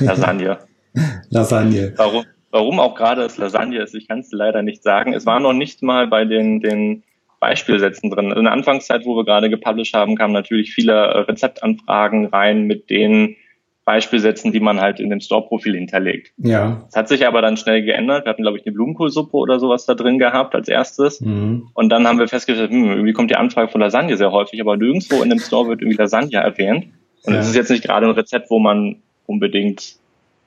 Lasagne. 0.00 0.58
Lasagne. 1.30 1.94
Warum, 1.96 2.24
warum 2.50 2.80
auch 2.80 2.94
gerade 2.94 3.22
es 3.22 3.36
Lasagne 3.36 3.82
ist, 3.82 3.94
ich 3.94 4.08
kann 4.08 4.20
es 4.20 4.28
leider 4.30 4.62
nicht 4.62 4.82
sagen. 4.82 5.12
Es 5.12 5.26
war 5.26 5.40
noch 5.40 5.52
nicht 5.52 5.82
mal 5.82 6.06
bei 6.06 6.24
den, 6.24 6.60
den 6.60 7.02
Beispielsätzen 7.40 8.10
drin. 8.10 8.32
In 8.32 8.44
der 8.44 8.52
Anfangszeit, 8.52 9.04
wo 9.04 9.16
wir 9.16 9.24
gerade 9.24 9.50
gepublished 9.50 9.94
haben, 9.94 10.16
kamen 10.16 10.32
natürlich 10.32 10.72
viele 10.72 10.92
äh, 10.92 11.18
Rezeptanfragen 11.20 12.26
rein 12.26 12.64
mit 12.64 12.90
den 12.90 13.36
Beispielsätzen, 13.84 14.52
die 14.52 14.60
man 14.60 14.80
halt 14.80 15.00
in 15.00 15.08
dem 15.08 15.20
Store-Profil 15.20 15.74
hinterlegt. 15.74 16.32
Ja. 16.36 16.82
Das 16.86 16.96
hat 16.96 17.08
sich 17.08 17.26
aber 17.26 17.40
dann 17.40 17.56
schnell 17.56 17.82
geändert. 17.82 18.26
Wir 18.26 18.30
hatten, 18.30 18.42
glaube 18.42 18.58
ich, 18.58 18.66
eine 18.66 18.74
Blumenkohlsuppe 18.74 19.34
oder 19.34 19.58
sowas 19.58 19.86
da 19.86 19.94
drin 19.94 20.18
gehabt 20.18 20.54
als 20.54 20.68
erstes. 20.68 21.22
Mhm. 21.22 21.68
Und 21.72 21.88
dann 21.88 22.06
haben 22.06 22.18
wir 22.18 22.28
festgestellt, 22.28 22.70
hm, 22.70 22.90
irgendwie 22.90 23.14
kommt 23.14 23.30
die 23.30 23.36
Anfrage 23.36 23.70
von 23.70 23.80
Lasagne 23.80 24.14
sehr 24.18 24.30
häufig, 24.30 24.60
aber 24.60 24.76
nirgendwo 24.76 25.22
in 25.22 25.30
dem 25.30 25.38
Store 25.38 25.68
wird 25.68 25.80
irgendwie 25.80 25.96
Lasagne 25.96 26.36
erwähnt. 26.36 26.88
Und 27.24 27.34
es 27.34 27.46
ja. 27.46 27.50
ist 27.50 27.56
jetzt 27.56 27.70
nicht 27.70 27.84
gerade 27.84 28.06
ein 28.06 28.12
Rezept, 28.12 28.50
wo 28.50 28.58
man 28.58 28.96
unbedingt 29.24 29.96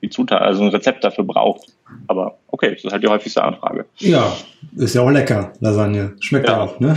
die 0.02 0.10
Zutat, 0.10 0.40
also 0.40 0.62
ein 0.62 0.68
Rezept 0.68 1.02
dafür 1.02 1.24
braucht. 1.24 1.66
Aber 2.06 2.38
okay, 2.46 2.74
das 2.74 2.84
ist 2.84 2.92
halt 2.92 3.02
die 3.02 3.08
häufigste 3.08 3.42
Anfrage. 3.42 3.86
Ja, 3.98 4.32
ist 4.76 4.94
ja 4.94 5.02
auch 5.02 5.10
lecker, 5.10 5.52
Lasagne. 5.60 6.14
Schmeckt 6.20 6.48
ja. 6.48 6.60
auch, 6.60 6.80
ne? 6.80 6.96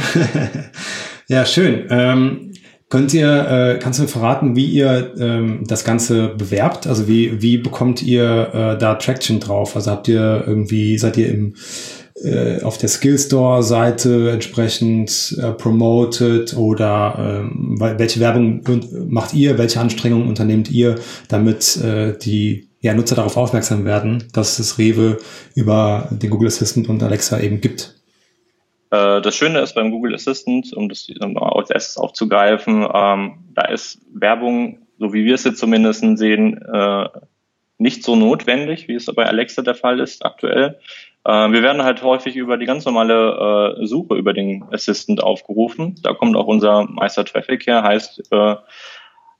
ja, 1.27 1.45
schön. 1.45 1.85
Ähm, 1.89 2.51
könnt 2.89 3.13
ihr, 3.13 3.75
äh, 3.75 3.79
kannst 3.79 3.99
du 3.99 4.03
mir 4.03 4.09
verraten, 4.09 4.55
wie 4.55 4.65
ihr 4.65 5.13
ähm, 5.19 5.63
das 5.67 5.83
Ganze 5.83 6.29
bewerbt? 6.29 6.87
Also 6.87 7.07
wie, 7.07 7.41
wie 7.41 7.57
bekommt 7.57 8.01
ihr 8.03 8.49
äh, 8.53 8.77
da 8.77 8.95
Traction 8.95 9.39
drauf? 9.39 9.75
Also 9.75 9.91
habt 9.91 10.07
ihr 10.07 10.43
irgendwie, 10.45 10.97
seid 10.97 11.17
ihr 11.17 11.29
im 11.29 11.55
äh, 12.23 12.61
auf 12.61 12.77
der 12.77 12.87
Skillstore-Seite 12.87 14.31
entsprechend 14.31 15.37
äh, 15.41 15.51
promoted 15.51 16.55
oder 16.55 17.43
ähm, 17.43 17.75
welche 17.77 18.21
Werbung 18.21 18.61
macht 19.07 19.33
ihr, 19.33 19.57
welche 19.57 19.81
Anstrengungen 19.81 20.29
unternehmt 20.29 20.71
ihr, 20.71 20.95
damit 21.27 21.75
äh, 21.77 22.17
die 22.17 22.69
ja, 22.85 22.93
Nutzer 22.93 23.15
darauf 23.15 23.35
aufmerksam 23.35 23.83
werden, 23.83 24.25
dass 24.31 24.59
es 24.59 24.77
Rewe 24.77 25.17
über 25.55 26.07
den 26.11 26.29
Google 26.29 26.49
Assistant 26.49 26.87
und 26.87 27.01
Alexa 27.01 27.39
eben 27.39 27.59
gibt? 27.59 27.95
Äh, 28.91 29.21
das 29.21 29.35
Schöne 29.35 29.59
ist 29.61 29.73
beim 29.73 29.89
Google 29.89 30.13
Assistant, 30.13 30.71
um 30.73 30.87
das 30.87 31.07
als 31.35 31.71
erstes 31.71 31.97
aufzugreifen, 31.97 32.87
ähm, 32.93 33.37
da 33.55 33.63
ist 33.69 34.01
Werbung, 34.13 34.85
so 34.99 35.13
wie 35.13 35.25
wir 35.25 35.33
es 35.33 35.45
jetzt 35.45 35.57
zumindest 35.57 36.05
sehen, 36.19 36.61
äh, 36.61 37.09
nicht 37.79 38.03
so 38.03 38.15
notwendig, 38.15 38.87
wie 38.87 38.93
es 38.93 39.07
bei 39.07 39.25
Alexa 39.25 39.63
der 39.63 39.73
Fall 39.73 39.99
ist 39.99 40.23
aktuell. 40.23 40.77
Äh, 41.25 41.31
wir 41.31 41.63
werden 41.63 41.81
halt 41.81 42.03
häufig 42.03 42.35
über 42.35 42.55
die 42.57 42.67
ganz 42.67 42.85
normale 42.85 43.77
äh, 43.81 43.85
Suche 43.87 44.15
über 44.15 44.31
den 44.31 44.63
Assistant 44.71 45.23
aufgerufen. 45.23 45.95
Da 46.03 46.13
kommt 46.13 46.35
auch 46.35 46.45
unser 46.45 46.83
Meister 46.83 47.25
Traffic 47.25 47.65
her, 47.65 47.81
heißt, 47.81 48.31
äh, 48.31 48.55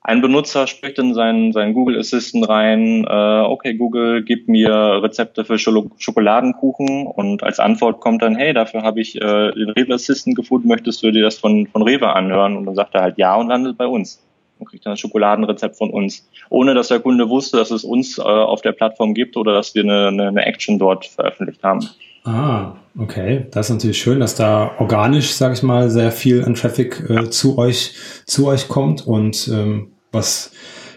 ein 0.07 0.21
Benutzer 0.21 0.67
spricht 0.67 0.99
in 0.99 1.15
seinen, 1.15 1.51
seinen 1.51 1.73
Google 1.73 1.97
Assistant 1.97 2.47
rein, 2.47 3.05
äh, 3.09 3.41
okay 3.41 3.73
Google, 3.73 4.23
gib 4.23 4.47
mir 4.47 5.01
Rezepte 5.01 5.43
für 5.43 5.57
Schokoladenkuchen 5.57 7.07
und 7.07 7.41
als 7.41 7.59
Antwort 7.59 8.01
kommt 8.01 8.21
dann, 8.21 8.35
hey, 8.35 8.53
dafür 8.53 8.83
habe 8.83 9.01
ich 9.01 9.15
äh, 9.15 9.51
den 9.51 9.71
Rewe 9.71 9.95
Assistant 9.95 10.35
gefunden, 10.35 10.67
möchtest 10.67 11.01
du 11.01 11.11
dir 11.11 11.23
das 11.23 11.39
von, 11.39 11.65
von 11.65 11.81
Rewe 11.81 12.13
anhören? 12.13 12.55
Und 12.55 12.67
dann 12.67 12.75
sagt 12.75 12.93
er 12.93 13.01
halt 13.01 13.17
ja 13.17 13.35
und 13.35 13.47
landet 13.47 13.79
bei 13.79 13.87
uns 13.87 14.23
und 14.59 14.69
kriegt 14.69 14.85
dann 14.85 14.93
ein 14.93 14.97
Schokoladenrezept 14.97 15.75
von 15.75 15.89
uns, 15.89 16.29
ohne 16.51 16.75
dass 16.75 16.89
der 16.89 16.99
Kunde 16.99 17.27
wusste, 17.27 17.57
dass 17.57 17.71
es 17.71 17.83
uns 17.83 18.19
äh, 18.19 18.21
auf 18.21 18.61
der 18.61 18.73
Plattform 18.73 19.15
gibt 19.15 19.35
oder 19.37 19.55
dass 19.55 19.73
wir 19.73 19.83
eine, 19.83 20.09
eine, 20.09 20.27
eine 20.27 20.45
Action 20.45 20.77
dort 20.77 21.07
veröffentlicht 21.07 21.63
haben. 21.63 21.79
Ah, 22.25 22.73
okay. 22.99 23.47
Das 23.49 23.69
ist 23.69 23.73
natürlich 23.73 23.97
schön, 23.97 24.19
dass 24.19 24.35
da 24.35 24.71
organisch, 24.77 25.33
sage 25.33 25.55
ich 25.55 25.63
mal, 25.63 25.89
sehr 25.89 26.11
viel 26.11 26.43
an 26.43 26.53
Traffic 26.53 27.03
äh, 27.09 27.31
zu 27.31 27.57
euch 27.57 27.95
zu 28.27 28.45
euch 28.47 28.67
kommt 28.67 29.05
und 29.07 29.47
ähm, 29.47 29.94
was 30.15 30.51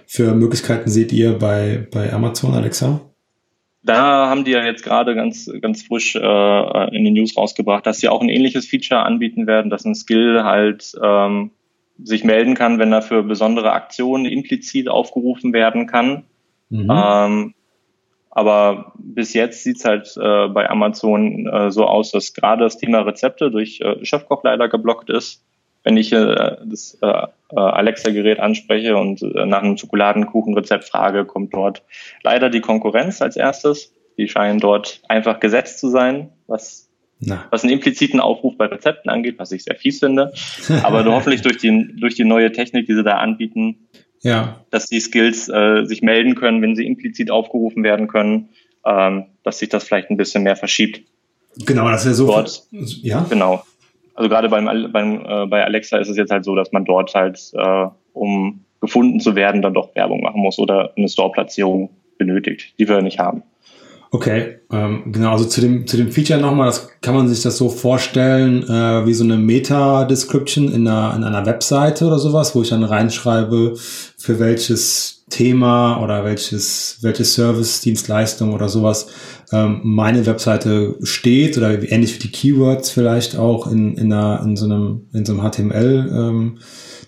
für 0.06 0.34
Möglichkeiten 0.34 0.88
seht 0.88 1.12
ihr 1.12 1.38
bei, 1.38 1.86
bei 1.92 2.10
Amazon, 2.10 2.54
Alexa? 2.54 3.02
Da 3.82 4.28
haben 4.28 4.44
die 4.44 4.50
ja 4.52 4.64
jetzt 4.64 4.82
gerade 4.82 5.14
ganz, 5.14 5.50
ganz 5.60 5.82
frisch 5.82 6.16
äh, 6.16 6.96
in 6.96 7.04
den 7.04 7.14
News 7.14 7.36
rausgebracht, 7.36 7.86
dass 7.86 7.98
sie 7.98 8.08
auch 8.08 8.22
ein 8.22 8.28
ähnliches 8.28 8.66
Feature 8.66 9.02
anbieten 9.02 9.46
werden, 9.46 9.70
dass 9.70 9.84
ein 9.84 9.94
Skill 9.94 10.42
halt 10.44 10.92
ähm, 11.02 11.50
sich 12.02 12.24
melden 12.24 12.54
kann, 12.54 12.78
wenn 12.78 12.92
er 12.92 13.02
für 13.02 13.22
besondere 13.22 13.72
Aktionen 13.72 14.24
implizit 14.24 14.88
aufgerufen 14.88 15.52
werden 15.52 15.86
kann. 15.86 16.24
Mhm. 16.70 16.90
Ähm, 16.90 17.54
aber 18.30 18.92
bis 18.98 19.34
jetzt 19.34 19.64
sieht's 19.64 19.84
halt 19.84 20.14
äh, 20.16 20.48
bei 20.48 20.68
Amazon 20.70 21.46
äh, 21.46 21.70
so 21.70 21.84
aus, 21.84 22.10
dass 22.10 22.34
gerade 22.34 22.64
das 22.64 22.78
Thema 22.78 23.00
Rezepte 23.00 23.50
durch 23.50 23.80
äh, 23.80 24.04
Chefkoch 24.04 24.42
leider 24.44 24.68
geblockt 24.68 25.10
ist 25.10 25.44
wenn 25.84 25.96
ich 25.96 26.12
äh, 26.12 26.56
das 26.64 26.98
äh, 27.00 27.26
äh, 27.50 27.56
Alexa-Gerät 27.56 28.40
anspreche 28.40 28.96
und 28.96 29.22
äh, 29.22 29.46
nach 29.46 29.62
einem 29.62 29.76
Schokoladenkuchenrezept 29.76 30.84
frage, 30.84 31.24
kommt 31.24 31.54
dort 31.54 31.82
leider 32.22 32.50
die 32.50 32.60
Konkurrenz 32.60 33.22
als 33.22 33.36
erstes. 33.36 33.92
Die 34.18 34.28
scheinen 34.28 34.60
dort 34.60 35.00
einfach 35.08 35.40
gesetzt 35.40 35.78
zu 35.78 35.88
sein, 35.88 36.30
was, 36.46 36.90
Na. 37.20 37.46
was 37.50 37.62
einen 37.62 37.72
impliziten 37.72 38.20
Aufruf 38.20 38.56
bei 38.58 38.66
Rezepten 38.66 39.10
angeht, 39.10 39.38
was 39.38 39.52
ich 39.52 39.64
sehr 39.64 39.76
fies 39.76 40.00
finde. 40.00 40.32
Aber 40.82 41.04
hoffentlich 41.04 41.42
durch 41.42 41.58
die, 41.58 41.88
durch 41.98 42.14
die 42.14 42.24
neue 42.24 42.52
Technik, 42.52 42.86
die 42.86 42.94
sie 42.94 43.04
da 43.04 43.18
anbieten, 43.18 43.88
ja. 44.20 44.60
dass 44.70 44.86
die 44.86 45.00
Skills 45.00 45.48
äh, 45.48 45.84
sich 45.84 46.02
melden 46.02 46.34
können, 46.34 46.60
wenn 46.60 46.74
sie 46.74 46.86
implizit 46.86 47.30
aufgerufen 47.30 47.84
werden 47.84 48.08
können, 48.08 48.48
ähm, 48.84 49.26
dass 49.44 49.60
sich 49.60 49.68
das 49.68 49.84
vielleicht 49.84 50.10
ein 50.10 50.16
bisschen 50.16 50.42
mehr 50.42 50.56
verschiebt. 50.56 51.02
Genau, 51.64 51.88
das 51.88 52.04
ja 52.04 52.12
so. 52.12 52.26
Dort, 52.26 52.64
ja. 52.70 53.24
Genau 53.30 53.64
also 54.18 54.28
gerade 54.28 54.48
beim, 54.48 54.90
beim 54.92 55.24
äh, 55.24 55.46
bei 55.46 55.64
Alexa 55.64 55.96
ist 55.98 56.08
es 56.08 56.16
jetzt 56.16 56.32
halt 56.32 56.44
so, 56.44 56.56
dass 56.56 56.72
man 56.72 56.84
dort 56.84 57.14
halt, 57.14 57.52
äh, 57.54 57.86
um 58.14 58.64
gefunden 58.80 59.20
zu 59.20 59.36
werden, 59.36 59.62
dann 59.62 59.74
doch 59.74 59.94
Werbung 59.94 60.22
machen 60.22 60.40
muss 60.40 60.58
oder 60.58 60.92
eine 60.96 61.08
Store-Platzierung 61.08 61.90
benötigt, 62.18 62.74
die 62.80 62.88
wir 62.88 63.00
nicht 63.00 63.20
haben. 63.20 63.44
Okay, 64.10 64.58
ähm, 64.72 65.04
genau, 65.12 65.32
also 65.32 65.44
zu 65.44 65.60
dem, 65.60 65.86
zu 65.86 65.96
dem 65.96 66.10
Feature 66.10 66.40
nochmal, 66.40 66.66
das 66.66 67.00
kann 67.00 67.14
man 67.14 67.28
sich 67.28 67.42
das 67.42 67.58
so 67.58 67.68
vorstellen, 67.68 68.64
äh, 68.64 69.06
wie 69.06 69.14
so 69.14 69.22
eine 69.22 69.36
Meta-Description 69.36 70.72
in 70.72 70.88
einer, 70.88 71.14
in 71.14 71.22
einer 71.22 71.46
Webseite 71.46 72.04
oder 72.04 72.18
sowas, 72.18 72.56
wo 72.56 72.62
ich 72.62 72.70
dann 72.70 72.82
reinschreibe, 72.82 73.74
für 73.76 74.40
welches 74.40 75.17
Thema 75.28 76.02
oder 76.02 76.24
welches, 76.24 76.98
welche 77.02 77.24
Service, 77.24 77.80
Dienstleistung 77.80 78.54
oder 78.54 78.68
sowas 78.68 79.08
ähm, 79.52 79.80
meine 79.82 80.26
Webseite 80.26 80.96
steht 81.02 81.56
oder 81.56 81.70
ähnlich 81.90 82.14
wie 82.14 82.28
die 82.28 82.32
Keywords 82.32 82.90
vielleicht 82.90 83.36
auch 83.36 83.70
in, 83.70 83.96
in, 83.96 84.12
einer, 84.12 84.42
in 84.44 84.56
so 84.56 84.66
einem, 84.66 85.08
in 85.12 85.24
so 85.24 85.32
einem 85.32 85.50
HTML 85.50 86.10
ähm, 86.12 86.58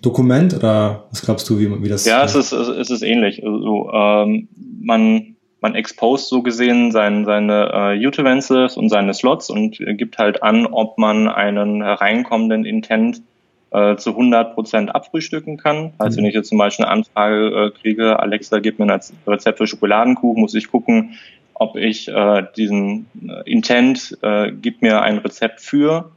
Dokument 0.03 0.55
oder 0.55 1.09
was 1.11 1.23
glaubst 1.23 1.49
du, 1.51 1.59
wie, 1.59 1.83
wie 1.83 1.89
das 1.89 2.07
Ja, 2.07 2.25
es 2.25 2.35
ist, 2.35 2.53
es 2.53 2.91
ist 2.91 3.03
ähnlich. 3.03 3.45
Also, 3.45 3.91
ähm, 3.93 4.49
man, 4.81 5.37
man 5.61 5.75
expost 5.75 6.29
so 6.29 6.43
gesehen 6.43 6.91
sein, 6.91 7.27
seine 7.27 7.71
äh, 7.73 8.07
Utensils 8.07 8.77
und 8.77 8.89
seine 8.89 9.13
Slots 9.13 9.51
und 9.51 9.79
gibt 9.79 10.17
halt 10.19 10.43
an, 10.43 10.67
ob 10.67 10.97
man 10.97 11.29
einen 11.29 11.83
hereinkommenden 11.83 12.65
Intent 12.65 13.23
äh, 13.71 13.97
zu 13.97 14.11
100 14.11 14.55
Prozent 14.55 14.95
abfrühstücken 14.95 15.57
kann. 15.57 15.93
Also 15.99 16.19
wenn 16.19 16.25
ich 16.25 16.35
jetzt 16.35 16.49
zum 16.49 16.59
Beispiel 16.59 16.85
eine 16.85 16.95
Anfrage 16.95 17.67
äh, 17.67 17.71
kriege, 17.79 18.19
Alexa, 18.19 18.59
gib 18.59 18.79
mir 18.79 18.93
ein 18.93 19.01
Rezept 19.27 19.59
für 19.59 19.67
Schokoladenkuchen, 19.67 20.41
muss 20.41 20.55
ich 20.55 20.71
gucken, 20.71 21.15
ob 21.55 21.77
ich 21.77 22.09
äh, 22.09 22.45
diesen 22.57 23.07
äh, 23.29 23.51
Intent, 23.51 24.19
äh, 24.23 24.51
gib 24.51 24.83
mir 24.83 25.03
ein 25.03 25.19
Rezept 25.19 25.61
für, 25.61 26.11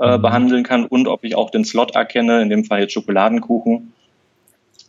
äh, 0.00 0.16
mhm. 0.16 0.22
behandeln 0.22 0.62
kann 0.62 0.86
und 0.86 1.08
ob 1.08 1.24
ich 1.24 1.36
auch 1.36 1.50
den 1.50 1.64
Slot 1.64 1.94
erkenne, 1.94 2.40
in 2.42 2.48
dem 2.48 2.64
Fall 2.64 2.80
jetzt 2.80 2.92
Schokoladenkuchen. 2.92 3.92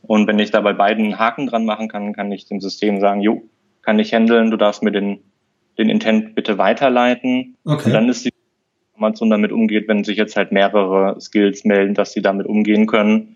Und 0.03 0.27
wenn 0.27 0.39
ich 0.39 0.51
da 0.51 0.61
bei 0.61 0.73
beiden 0.73 1.05
einen 1.05 1.19
Haken 1.19 1.47
dran 1.47 1.65
machen 1.65 1.87
kann, 1.87 2.13
kann 2.13 2.31
ich 2.31 2.45
dem 2.45 2.61
System 2.61 2.99
sagen, 3.01 3.21
jo, 3.21 3.43
kann 3.81 3.99
ich 3.99 4.13
handeln, 4.13 4.51
du 4.51 4.57
darfst 4.57 4.83
mir 4.83 4.91
den, 4.91 5.19
den 5.77 5.89
Intent 5.89 6.35
bitte 6.35 6.57
weiterleiten. 6.57 7.55
Okay. 7.65 7.85
Und 7.85 7.93
dann 7.93 8.09
ist 8.09 8.25
die 8.25 8.31
Amazon 8.97 9.29
damit 9.29 9.51
umgeht, 9.51 9.87
wenn 9.87 10.03
sich 10.03 10.17
jetzt 10.17 10.35
halt 10.35 10.51
mehrere 10.51 11.19
Skills 11.19 11.65
melden, 11.65 11.93
dass 11.93 12.13
sie 12.13 12.21
damit 12.21 12.47
umgehen 12.47 12.87
können. 12.87 13.35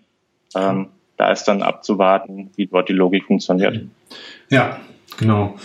Ähm, 0.54 0.88
da 1.16 1.30
ist 1.30 1.44
dann 1.44 1.62
abzuwarten, 1.62 2.50
wie 2.56 2.66
dort 2.66 2.88
die 2.88 2.94
Logik 2.94 3.24
funktioniert. 3.24 3.84
Ja, 4.48 4.80
genau. 5.18 5.56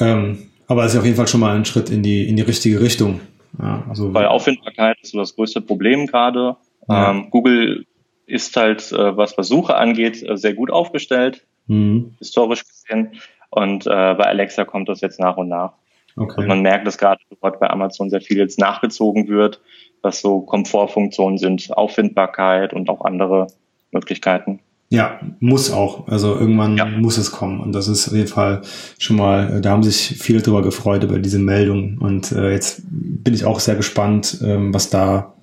Ähm, 0.00 0.48
aber 0.66 0.84
es 0.84 0.92
ist 0.92 0.98
auf 0.98 1.04
jeden 1.04 1.16
Fall 1.16 1.28
schon 1.28 1.40
mal 1.40 1.56
ein 1.56 1.64
Schritt 1.64 1.90
in 1.90 2.02
die, 2.02 2.28
in 2.28 2.36
die 2.36 2.42
richtige 2.42 2.80
Richtung. 2.80 3.20
Ja, 3.60 3.84
also 3.88 4.10
Bei 4.10 4.28
Auffindbarkeit 4.28 4.98
ist 5.00 5.12
so 5.12 5.18
das 5.18 5.34
größte 5.34 5.60
Problem 5.60 6.06
gerade. 6.06 6.56
Ja. 6.88 7.10
Ähm, 7.10 7.30
Google 7.30 7.86
ist 8.26 8.56
halt, 8.56 8.92
äh, 8.92 9.16
was, 9.16 9.38
was 9.38 9.48
Suche 9.48 9.76
angeht, 9.76 10.22
äh, 10.22 10.36
sehr 10.36 10.54
gut 10.54 10.70
aufgestellt, 10.70 11.46
mhm. 11.66 12.14
historisch 12.18 12.64
gesehen. 12.66 13.12
Und 13.50 13.86
äh, 13.86 13.90
bei 13.90 14.24
Alexa 14.24 14.64
kommt 14.64 14.88
das 14.88 15.00
jetzt 15.00 15.18
nach 15.18 15.36
und 15.36 15.48
nach. 15.48 15.72
Okay. 16.18 16.40
Und 16.40 16.46
man 16.46 16.62
merkt, 16.62 16.86
dass 16.86 16.98
gerade 16.98 17.20
dort 17.40 17.60
bei 17.60 17.70
Amazon 17.70 18.10
sehr 18.10 18.20
viel 18.20 18.38
jetzt 18.38 18.58
nachgezogen 18.58 19.28
wird, 19.28 19.60
was 20.02 20.20
so 20.20 20.40
Komfortfunktionen 20.40 21.38
sind, 21.38 21.76
Auffindbarkeit 21.76 22.72
und 22.72 22.88
auch 22.88 23.04
andere 23.04 23.48
Möglichkeiten. 23.90 24.60
Ja, 24.90 25.20
muss 25.38 25.70
auch. 25.70 26.08
Also 26.08 26.34
irgendwann 26.34 26.76
ja. 26.76 26.86
muss 26.86 27.18
es 27.18 27.30
kommen. 27.30 27.60
Und 27.60 27.72
das 27.72 27.88
ist 27.88 28.08
auf 28.08 28.14
jeden 28.14 28.28
Fall 28.28 28.62
schon 28.98 29.16
mal, 29.16 29.58
äh, 29.58 29.60
da 29.60 29.70
haben 29.70 29.82
sich 29.82 30.16
viele 30.18 30.40
drüber 30.40 30.62
gefreut 30.62 31.04
über 31.04 31.18
diese 31.18 31.38
Meldung. 31.38 31.98
Und 31.98 32.32
äh, 32.32 32.52
jetzt 32.52 32.82
bin 32.88 33.34
ich 33.34 33.44
auch 33.44 33.60
sehr 33.60 33.76
gespannt, 33.76 34.38
ähm, 34.42 34.72
was 34.72 34.88
da, 34.88 35.34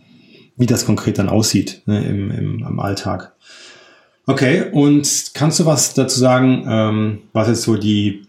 wie 0.58 0.65
das 0.65 0.86
konkret 0.86 1.20
dann 1.20 1.29
aussieht 1.29 1.84
ne, 1.86 2.03
im, 2.03 2.32
im, 2.32 2.65
im 2.67 2.79
Alltag. 2.79 3.34
Okay, 4.25 4.63
und 4.72 5.32
kannst 5.36 5.60
du 5.60 5.67
was 5.67 5.94
dazu 5.94 6.20
sagen, 6.20 6.65
ähm, 6.67 7.22
was 7.32 7.48
jetzt 7.48 7.62
so 7.62 7.77
die 7.77 8.25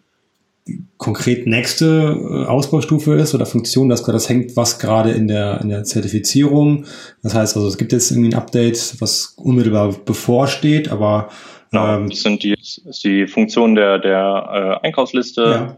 konkret 0.96 1.46
nächste 1.46 1.86
äh, 1.86 2.46
Ausbaustufe 2.46 3.14
ist 3.14 3.34
oder 3.34 3.46
Funktion, 3.46 3.88
dass 3.88 4.02
das 4.02 4.28
hängt 4.28 4.56
was 4.56 4.78
gerade 4.78 5.12
in 5.12 5.28
der, 5.28 5.60
in 5.60 5.68
der 5.68 5.84
Zertifizierung. 5.84 6.86
Das 7.22 7.34
heißt 7.34 7.56
also, 7.56 7.68
es 7.68 7.78
gibt 7.78 7.92
jetzt 7.92 8.10
irgendwie 8.10 8.30
ein 8.30 8.38
Update, 8.38 8.96
was 9.00 9.34
unmittelbar 9.36 9.92
bevorsteht, 10.04 10.90
aber 10.90 11.28
Genau, 11.70 11.96
ähm, 11.96 12.10
das 12.10 12.22
sind 12.22 12.42
die, 12.42 12.52
ist 12.52 13.04
die 13.04 13.26
Funktion 13.26 13.74
der, 13.74 13.98
der 13.98 14.80
äh, 14.82 14.86
Einkaufsliste, 14.86 15.76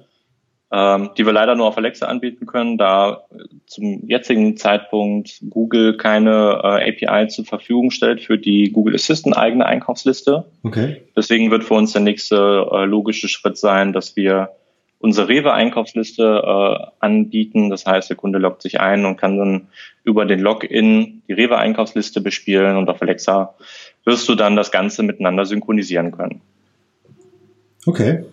ja. 0.71 0.97
ähm, 0.97 1.11
die 1.17 1.25
wir 1.25 1.33
leider 1.33 1.55
nur 1.55 1.67
auf 1.67 1.79
Alexa 1.79 2.07
anbieten 2.07 2.47
können, 2.47 2.79
da 2.79 3.25
zum 3.67 4.07
jetzigen 4.07 4.57
Zeitpunkt 4.57 5.43
Google 5.49 5.97
keine 5.97 6.61
äh, 6.63 6.91
API 6.91 7.29
zur 7.29 7.45
Verfügung 7.47 7.91
stellt 7.91 8.21
für 8.21 8.39
die 8.39 8.71
Google 8.71 8.95
Assistant 8.95 9.37
eigene 9.37 9.67
Einkaufsliste. 9.67 10.45
Okay. 10.63 11.03
Deswegen 11.17 11.51
wird 11.51 11.65
für 11.65 11.75
uns 11.75 11.93
der 11.93 12.03
nächste 12.03 12.67
äh, 12.71 12.85
logische 12.85 13.29
Schritt 13.29 13.57
sein, 13.57 13.93
dass 13.93 14.15
wir 14.15 14.51
unsere 15.01 15.29
Rewe-Einkaufsliste 15.29 16.43
äh, 16.45 16.87
anbieten. 16.99 17.71
Das 17.71 17.87
heißt, 17.87 18.11
der 18.11 18.17
Kunde 18.17 18.39
loggt 18.39 18.63
sich 18.63 18.81
ein 18.81 19.05
und 19.05 19.17
kann 19.17 19.39
dann 19.39 19.69
über 20.05 20.25
den 20.25 20.41
Login 20.41 21.23
die 21.29 21.33
Rewe-Einkaufsliste 21.33 22.21
bespielen 22.21 22.77
und 22.77 22.89
auf 22.89 23.01
Alexa 23.01 23.55
wirst 24.05 24.29
du 24.29 24.35
dann 24.35 24.57
das 24.57 24.71
Ganze 24.71 25.03
miteinander 25.03 25.45
synchronisieren 25.45 26.13
können. 26.13 26.41
Okay. 27.87 28.25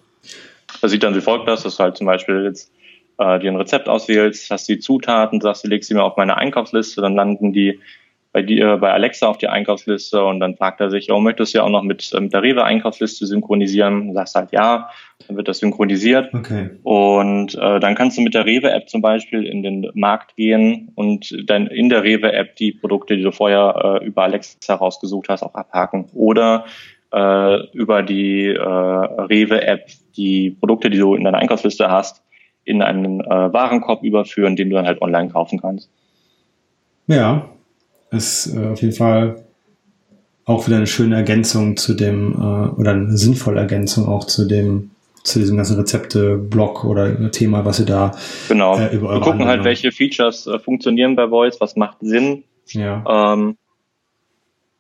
Das 0.82 0.92
sieht 0.92 1.04
dann 1.04 1.16
wie 1.16 1.22
folgt 1.22 1.50
aus, 1.50 1.64
dass 1.64 1.78
du 1.78 1.84
halt 1.84 1.98
zum 1.98 2.08
Beispiel 2.08 2.44
jetzt 2.46 2.72
äh, 3.18 3.40
dir 3.40 3.52
ein 3.52 3.58
Rezept 3.58 3.88
auswählst, 3.88 4.50
hast 4.50 4.68
die 4.68 4.80
Zutaten, 4.80 5.42
sagst, 5.42 5.64
du 5.64 5.68
legst 5.68 5.88
sie 5.88 5.94
mir 5.94 6.04
auf 6.04 6.18
meine 6.18 6.38
Einkaufsliste, 6.38 7.02
dann 7.02 7.16
landen 7.16 7.54
die 7.54 7.80
bei 8.36 8.42
dir, 8.42 8.76
bei 8.76 8.92
Alexa 8.92 9.30
auf 9.30 9.38
die 9.38 9.48
Einkaufsliste 9.48 10.22
und 10.26 10.42
dann 10.42 10.58
fragt 10.58 10.82
er 10.82 10.90
sich, 10.90 11.10
oh, 11.10 11.22
möchtest 11.22 11.54
du 11.54 11.60
ja 11.60 11.64
auch 11.64 11.70
noch 11.70 11.84
mit, 11.84 12.12
äh, 12.12 12.20
mit 12.20 12.34
der 12.34 12.44
Rewe-Einkaufsliste 12.44 13.26
synchronisieren? 13.26 14.10
Du 14.10 14.14
sagst 14.14 14.36
halt 14.36 14.52
ja, 14.52 14.90
dann 15.26 15.38
wird 15.38 15.48
das 15.48 15.60
synchronisiert. 15.60 16.34
Okay. 16.34 16.72
Und 16.84 17.56
äh, 17.56 17.80
dann 17.80 17.96
kannst 17.96 18.18
du 18.18 18.22
mit 18.22 18.34
der 18.34 18.46
Rewe-App 18.46 18.90
zum 18.90 19.02
Beispiel 19.02 19.46
in 19.46 19.64
den 19.64 19.90
Markt 19.94 20.36
gehen 20.36 20.92
und 20.96 21.34
dann 21.50 21.68
in 21.68 21.88
der 21.88 22.04
Rewe-App 22.04 22.58
die 22.58 22.74
Produkte, 22.74 23.16
die 23.16 23.24
du 23.24 23.32
vorher 23.32 24.02
äh, 24.02 24.06
über 24.06 24.24
Alexa 24.24 24.76
rausgesucht 24.76 25.30
hast, 25.30 25.42
auch 25.42 25.56
abhaken. 25.56 26.10
Oder 26.14 26.66
äh, 27.14 27.68
über 27.72 28.04
die 28.04 28.48
äh, 28.48 28.60
Rewe-App 28.60 29.88
die 30.18 30.50
Produkte, 30.60 30.90
die 30.90 30.98
du 30.98 31.16
in 31.16 31.24
deiner 31.24 31.38
Einkaufsliste 31.38 31.90
hast, 31.90 32.22
in 32.66 32.82
einen 32.82 33.22
äh, 33.22 33.54
Warenkorb 33.54 34.04
überführen, 34.04 34.58
den 34.58 34.72
du 34.72 34.76
dann 34.76 34.88
halt 34.88 35.02
online 35.02 35.30
kaufen 35.30 35.62
kannst. 35.62 35.90
Ja, 37.08 37.48
ist 38.12 38.56
äh, 38.56 38.68
auf 38.68 38.82
jeden 38.82 38.94
Fall 38.94 39.46
auch 40.46 40.68
wieder 40.68 40.78
eine 40.78 40.88
schöne 40.88 41.16
Ergänzung 41.16 41.76
zu 41.76 41.94
dem, 41.94 42.34
äh, 42.34 42.80
oder 42.80 42.92
eine 42.92 43.18
sinnvolle 43.18 43.60
Ergänzung 43.60 44.08
auch 44.08 44.26
zu 44.26 44.46
dem, 44.46 44.92
zu 45.24 45.40
diesem 45.40 45.58
ganzen 45.58 45.78
Rezepte-Blog 45.78 46.86
oder 46.86 47.32
Thema, 47.32 47.66
was 47.66 47.80
ihr 47.80 47.88
da 47.88 48.12
genau. 48.48 48.78
Äh, 48.78 48.96
über 48.96 49.10
eure 49.10 49.16
Wir 49.16 49.22
gucken 49.22 49.42
Anwendung. 49.42 49.48
halt, 49.48 49.64
welche 49.64 49.92
Features 49.92 50.46
äh, 50.46 50.60
funktionieren 50.60 51.16
bei 51.16 51.28
Voice, 51.28 51.60
was 51.60 51.76
macht 51.76 51.98
Sinn. 52.02 52.44
Ja. 52.68 53.34
Ähm, 53.34 53.58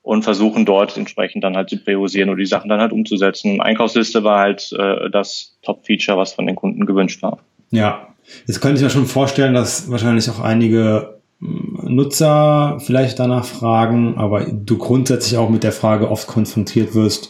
und 0.03 0.21
versuchen 0.21 0.65
dort 0.65 0.95
entsprechend 0.97 1.43
dann 1.43 1.55
halt 1.55 1.71
zu 1.71 1.77
priorisieren 1.77 2.29
oder 2.29 2.37
die 2.37 2.45
Sachen 2.45 2.69
dann 2.69 2.79
halt 2.79 2.91
umzusetzen. 2.91 3.59
Einkaufsliste 3.59 4.23
war 4.23 4.39
halt 4.39 4.71
äh, 4.77 5.09
das 5.09 5.57
Top-Feature, 5.63 6.15
was 6.15 6.33
von 6.33 6.45
den 6.45 6.55
Kunden 6.55 6.85
gewünscht 6.85 7.23
war. 7.23 7.39
Ja, 7.71 8.09
jetzt 8.45 8.61
könnte 8.61 8.77
ich 8.77 8.83
mir 8.83 8.91
schon 8.91 9.07
vorstellen, 9.07 9.55
dass 9.55 9.89
wahrscheinlich 9.89 10.29
auch 10.29 10.39
einige 10.39 11.21
Nutzer 11.39 12.79
vielleicht 12.85 13.19
danach 13.19 13.45
fragen, 13.45 14.15
aber 14.17 14.45
du 14.45 14.77
grundsätzlich 14.77 15.37
auch 15.37 15.49
mit 15.49 15.63
der 15.63 15.71
Frage 15.71 16.09
oft 16.09 16.27
konfrontiert 16.27 16.95
wirst, 16.95 17.29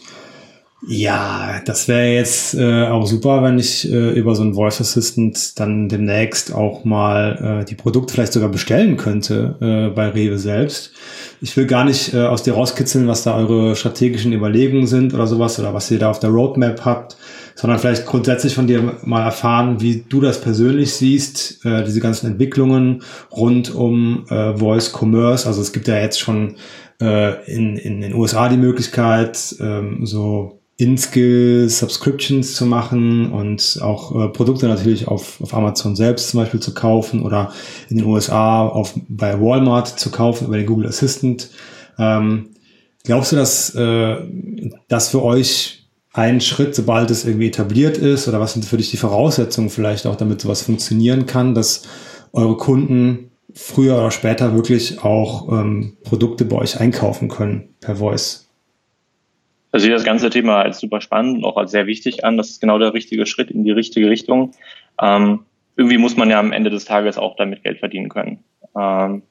ja, 0.86 1.60
das 1.64 1.88
wäre 1.88 2.14
jetzt 2.14 2.54
äh, 2.54 2.86
auch 2.86 3.06
super, 3.06 3.42
wenn 3.42 3.58
ich 3.58 3.90
äh, 3.90 4.10
über 4.10 4.34
so 4.34 4.42
einen 4.42 4.54
Voice 4.54 4.80
Assistant 4.80 5.58
dann 5.58 5.88
demnächst 5.88 6.52
auch 6.54 6.84
mal 6.84 7.62
äh, 7.62 7.64
die 7.64 7.74
Produkte 7.74 8.12
vielleicht 8.12 8.34
sogar 8.34 8.50
bestellen 8.50 8.96
könnte 8.96 9.56
äh, 9.60 9.94
bei 9.94 10.10
Rewe 10.10 10.38
selbst. 10.38 10.92
Ich 11.40 11.56
will 11.56 11.66
gar 11.66 11.84
nicht 11.84 12.14
äh, 12.14 12.24
aus 12.24 12.42
dir 12.42 12.54
rauskitzeln, 12.54 13.08
was 13.08 13.22
da 13.22 13.36
eure 13.36 13.76
strategischen 13.76 14.32
Überlegungen 14.32 14.86
sind 14.86 15.14
oder 15.14 15.26
sowas 15.26 15.58
oder 15.58 15.74
was 15.74 15.90
ihr 15.90 15.98
da 15.98 16.10
auf 16.10 16.18
der 16.18 16.30
Roadmap 16.30 16.84
habt 16.84 17.16
sondern 17.56 17.78
vielleicht 17.78 18.06
grundsätzlich 18.06 18.54
von 18.54 18.66
dir 18.66 18.98
mal 19.02 19.24
erfahren, 19.24 19.80
wie 19.80 20.04
du 20.08 20.20
das 20.20 20.40
persönlich 20.40 20.94
siehst, 20.94 21.64
äh, 21.64 21.82
diese 21.84 22.00
ganzen 22.00 22.26
Entwicklungen 22.26 23.02
rund 23.32 23.74
um 23.74 24.26
äh, 24.28 24.54
Voice 24.54 24.92
Commerce. 24.92 25.48
Also 25.48 25.62
es 25.62 25.72
gibt 25.72 25.88
ja 25.88 25.98
jetzt 25.98 26.20
schon 26.20 26.56
äh, 27.00 27.50
in, 27.50 27.76
in 27.76 28.02
den 28.02 28.14
USA 28.14 28.50
die 28.50 28.58
Möglichkeit, 28.58 29.56
ähm, 29.58 30.04
so 30.04 30.60
In-Skill 30.78 31.70
Subscriptions 31.70 32.54
zu 32.54 32.66
machen 32.66 33.32
und 33.32 33.78
auch 33.80 34.14
äh, 34.14 34.28
Produkte 34.28 34.68
natürlich 34.68 35.08
auf, 35.08 35.40
auf 35.40 35.54
Amazon 35.54 35.96
selbst 35.96 36.28
zum 36.28 36.40
Beispiel 36.40 36.60
zu 36.60 36.74
kaufen 36.74 37.22
oder 37.22 37.52
in 37.88 37.96
den 37.96 38.06
USA 38.06 38.66
auf, 38.66 38.92
bei 39.08 39.40
Walmart 39.40 39.98
zu 39.98 40.10
kaufen 40.10 40.48
über 40.48 40.58
den 40.58 40.66
Google 40.66 40.88
Assistant. 40.88 41.48
Ähm, 41.98 42.50
glaubst 43.04 43.32
du, 43.32 43.36
dass 43.36 43.74
äh, 43.74 44.16
das 44.88 45.08
für 45.08 45.22
euch 45.22 45.86
ein 46.12 46.42
Schritt, 46.42 46.74
sobald 46.74 47.10
es 47.10 47.24
irgendwie 47.24 47.48
etabliert 47.48 47.96
ist? 47.96 48.28
Oder 48.28 48.40
was 48.40 48.52
sind 48.52 48.64
für 48.66 48.76
dich 48.76 48.90
die 48.90 48.96
Voraussetzungen 48.98 49.70
vielleicht 49.70 50.06
auch, 50.06 50.16
damit 50.16 50.42
sowas 50.42 50.62
funktionieren 50.62 51.24
kann, 51.24 51.54
dass 51.54 51.82
eure 52.32 52.56
Kunden 52.58 53.30
früher 53.54 53.96
oder 53.96 54.10
später 54.10 54.54
wirklich 54.54 55.02
auch 55.02 55.50
ähm, 55.50 55.96
Produkte 56.04 56.44
bei 56.44 56.56
euch 56.56 56.80
einkaufen 56.80 57.28
können 57.28 57.74
per 57.80 57.96
Voice? 57.96 58.45
Also 59.72 59.84
ich 59.84 59.88
sehe 59.88 59.94
das 59.94 60.04
ganze 60.04 60.30
Thema 60.30 60.62
als 60.62 60.78
super 60.78 61.00
spannend 61.00 61.38
und 61.38 61.44
auch 61.44 61.56
als 61.56 61.70
sehr 61.70 61.86
wichtig 61.86 62.24
an. 62.24 62.36
Das 62.36 62.50
ist 62.50 62.60
genau 62.60 62.78
der 62.78 62.94
richtige 62.94 63.26
Schritt 63.26 63.50
in 63.50 63.64
die 63.64 63.72
richtige 63.72 64.08
Richtung. 64.08 64.52
Ähm, 65.00 65.40
irgendwie 65.76 65.98
muss 65.98 66.16
man 66.16 66.30
ja 66.30 66.38
am 66.38 66.52
Ende 66.52 66.70
des 66.70 66.84
Tages 66.84 67.18
auch 67.18 67.36
damit 67.36 67.62
Geld 67.62 67.78
verdienen 67.78 68.08
können. 68.08 68.44
Ähm, 68.76 69.22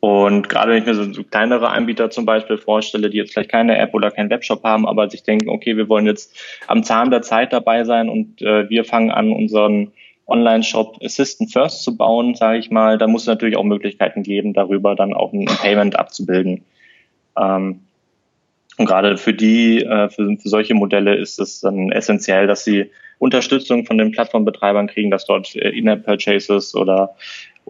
und 0.00 0.48
gerade 0.48 0.72
wenn 0.72 0.78
ich 0.78 0.86
mir 0.86 0.94
so, 0.94 1.12
so, 1.12 1.22
kleinere 1.22 1.68
Anbieter 1.68 2.08
zum 2.08 2.24
Beispiel 2.24 2.56
vorstelle, 2.56 3.10
die 3.10 3.18
jetzt 3.18 3.32
vielleicht 3.32 3.50
keine 3.50 3.76
App 3.76 3.92
oder 3.92 4.10
keinen 4.10 4.30
Webshop 4.30 4.64
haben, 4.64 4.88
aber 4.88 5.10
sich 5.10 5.22
denken, 5.22 5.50
okay, 5.50 5.76
wir 5.76 5.90
wollen 5.90 6.06
jetzt 6.06 6.34
am 6.66 6.82
Zahn 6.82 7.10
der 7.10 7.20
Zeit 7.20 7.52
dabei 7.52 7.84
sein 7.84 8.08
und 8.08 8.40
äh, 8.40 8.68
wir 8.70 8.84
fangen 8.84 9.10
an, 9.10 9.30
unseren 9.30 9.92
Online-Shop 10.26 10.98
Assistant 11.02 11.52
First 11.52 11.82
zu 11.82 11.96
bauen, 11.96 12.34
sage 12.34 12.58
ich 12.58 12.70
mal, 12.70 12.96
da 12.96 13.06
muss 13.06 13.22
es 13.22 13.28
natürlich 13.28 13.56
auch 13.56 13.64
Möglichkeiten 13.64 14.22
geben, 14.22 14.54
darüber 14.54 14.94
dann 14.94 15.12
auch 15.12 15.32
ein, 15.34 15.44
Payment 15.44 15.98
abzubilden. 15.98 16.64
Ähm, 17.36 17.80
und 18.76 18.86
gerade 18.86 19.16
für 19.16 19.34
die, 19.34 19.82
äh, 19.82 20.08
für, 20.08 20.36
für 20.36 20.48
solche 20.48 20.74
Modelle 20.74 21.14
ist 21.16 21.38
es 21.38 21.60
dann 21.60 21.92
essentiell, 21.92 22.46
dass 22.46 22.64
sie 22.64 22.90
Unterstützung 23.18 23.84
von 23.84 23.98
den 23.98 24.12
Plattformbetreibern 24.12 24.86
kriegen, 24.86 25.10
dass 25.10 25.26
dort 25.26 25.54
äh, 25.56 25.68
In-App-Purchases 25.70 26.74
oder 26.74 27.14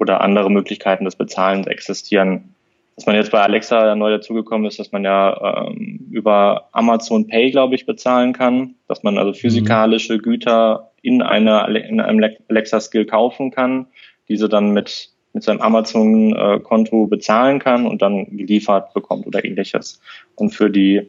oder 0.01 0.23
andere 0.23 0.51
Möglichkeiten 0.51 1.05
des 1.05 1.15
Bezahlens 1.15 1.67
existieren. 1.67 2.55
Dass 2.97 3.07
man 3.07 3.17
jetzt 3.17 3.31
bei 3.31 3.41
Alexa 3.41 3.95
neu 3.95 4.11
dazugekommen 4.11 4.67
ist, 4.67 4.79
dass 4.79 4.93
man 4.93 5.05
ja 5.05 5.67
ähm, 5.69 6.07
über 6.11 6.69
Amazon 6.73 7.27
Pay, 7.27 7.51
glaube 7.51 7.75
ich, 7.75 7.87
bezahlen 7.87 8.33
kann, 8.33 8.75
dass 8.89 9.03
man 9.03 9.17
also 9.17 9.33
physikalische 9.33 10.19
Güter 10.19 10.91
in, 11.03 11.23
einer, 11.23 11.69
in 11.69 12.01
einem 12.01 12.31
Alexa-Skill 12.49 13.07
kaufen 13.07 13.51
kann, 13.51 13.87
diese 14.29 14.49
dann 14.49 14.71
mit, 14.71 15.11
mit 15.33 15.43
seinem 15.43 15.61
Amazon-Konto 15.61 17.07
bezahlen 17.07 17.59
kann 17.59 17.87
und 17.87 18.03
dann 18.03 18.37
geliefert 18.37 18.93
bekommt 18.95 19.27
oder 19.27 19.45
ähnliches. 19.45 20.01
Und 20.35 20.51
für 20.51 20.71
die 20.71 21.09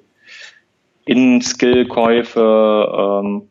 In-Skill-Käufe 1.05 2.39
ähm, 2.39 3.43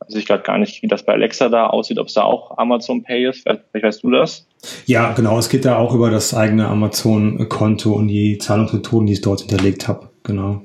weiß 0.00 0.14
ich 0.14 0.26
gerade 0.26 0.42
gar 0.42 0.58
nicht, 0.58 0.82
wie 0.82 0.86
das 0.86 1.04
bei 1.04 1.14
Alexa 1.14 1.48
da 1.48 1.66
aussieht, 1.66 1.98
ob 1.98 2.08
es 2.08 2.14
da 2.14 2.22
auch 2.22 2.56
Amazon 2.58 3.02
Pay 3.02 3.28
ist. 3.28 3.42
Vielleicht 3.42 3.84
weißt 3.84 4.02
du 4.02 4.10
das? 4.10 4.46
Ja, 4.86 5.12
genau. 5.12 5.38
Es 5.38 5.48
geht 5.48 5.64
da 5.64 5.76
auch 5.76 5.94
über 5.94 6.10
das 6.10 6.34
eigene 6.34 6.68
Amazon-Konto 6.68 7.92
und 7.92 8.08
die 8.08 8.38
Zahlungsmethoden, 8.38 9.06
die 9.06 9.14
ich 9.14 9.20
dort 9.20 9.40
hinterlegt 9.40 9.88
habe. 9.88 10.10
Genau. 10.22 10.62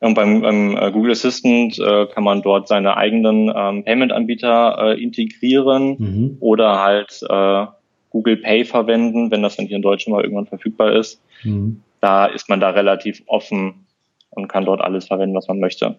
Und 0.00 0.14
beim, 0.14 0.42
beim 0.42 0.76
äh, 0.76 0.92
Google 0.92 1.12
Assistant 1.12 1.78
äh, 1.78 2.06
kann 2.06 2.22
man 2.22 2.42
dort 2.42 2.68
seine 2.68 2.96
eigenen 2.96 3.52
ähm, 3.54 3.84
Payment-Anbieter 3.84 4.78
äh, 4.80 5.02
integrieren 5.02 5.96
mhm. 5.98 6.36
oder 6.40 6.80
halt 6.80 7.20
äh, 7.28 7.66
Google 8.10 8.36
Pay 8.36 8.64
verwenden, 8.64 9.30
wenn 9.30 9.42
das 9.42 9.56
dann 9.56 9.66
hier 9.66 9.76
in 9.76 9.82
Deutschland 9.82 10.16
mal 10.16 10.22
irgendwann 10.22 10.46
verfügbar 10.46 10.92
ist. 10.92 11.20
Mhm. 11.44 11.82
Da 12.00 12.26
ist 12.26 12.48
man 12.48 12.60
da 12.60 12.70
relativ 12.70 13.22
offen 13.26 13.86
und 14.30 14.48
kann 14.48 14.64
dort 14.64 14.80
alles 14.80 15.06
verwenden, 15.06 15.34
was 15.34 15.48
man 15.48 15.58
möchte. 15.58 15.96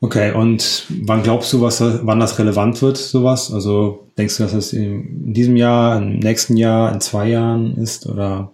Okay, 0.00 0.32
und 0.32 0.86
wann 1.04 1.22
glaubst 1.22 1.52
du, 1.52 1.62
was, 1.62 1.80
wann 1.80 2.20
das 2.20 2.38
relevant 2.38 2.82
wird, 2.82 2.98
sowas? 2.98 3.52
Also 3.52 4.06
denkst 4.18 4.36
du, 4.36 4.42
dass 4.42 4.52
das 4.52 4.72
in 4.74 5.32
diesem 5.32 5.56
Jahr, 5.56 5.96
im 5.96 6.18
nächsten 6.18 6.56
Jahr, 6.56 6.92
in 6.92 7.00
zwei 7.00 7.28
Jahren 7.28 7.76
ist 7.78 8.06
oder? 8.06 8.52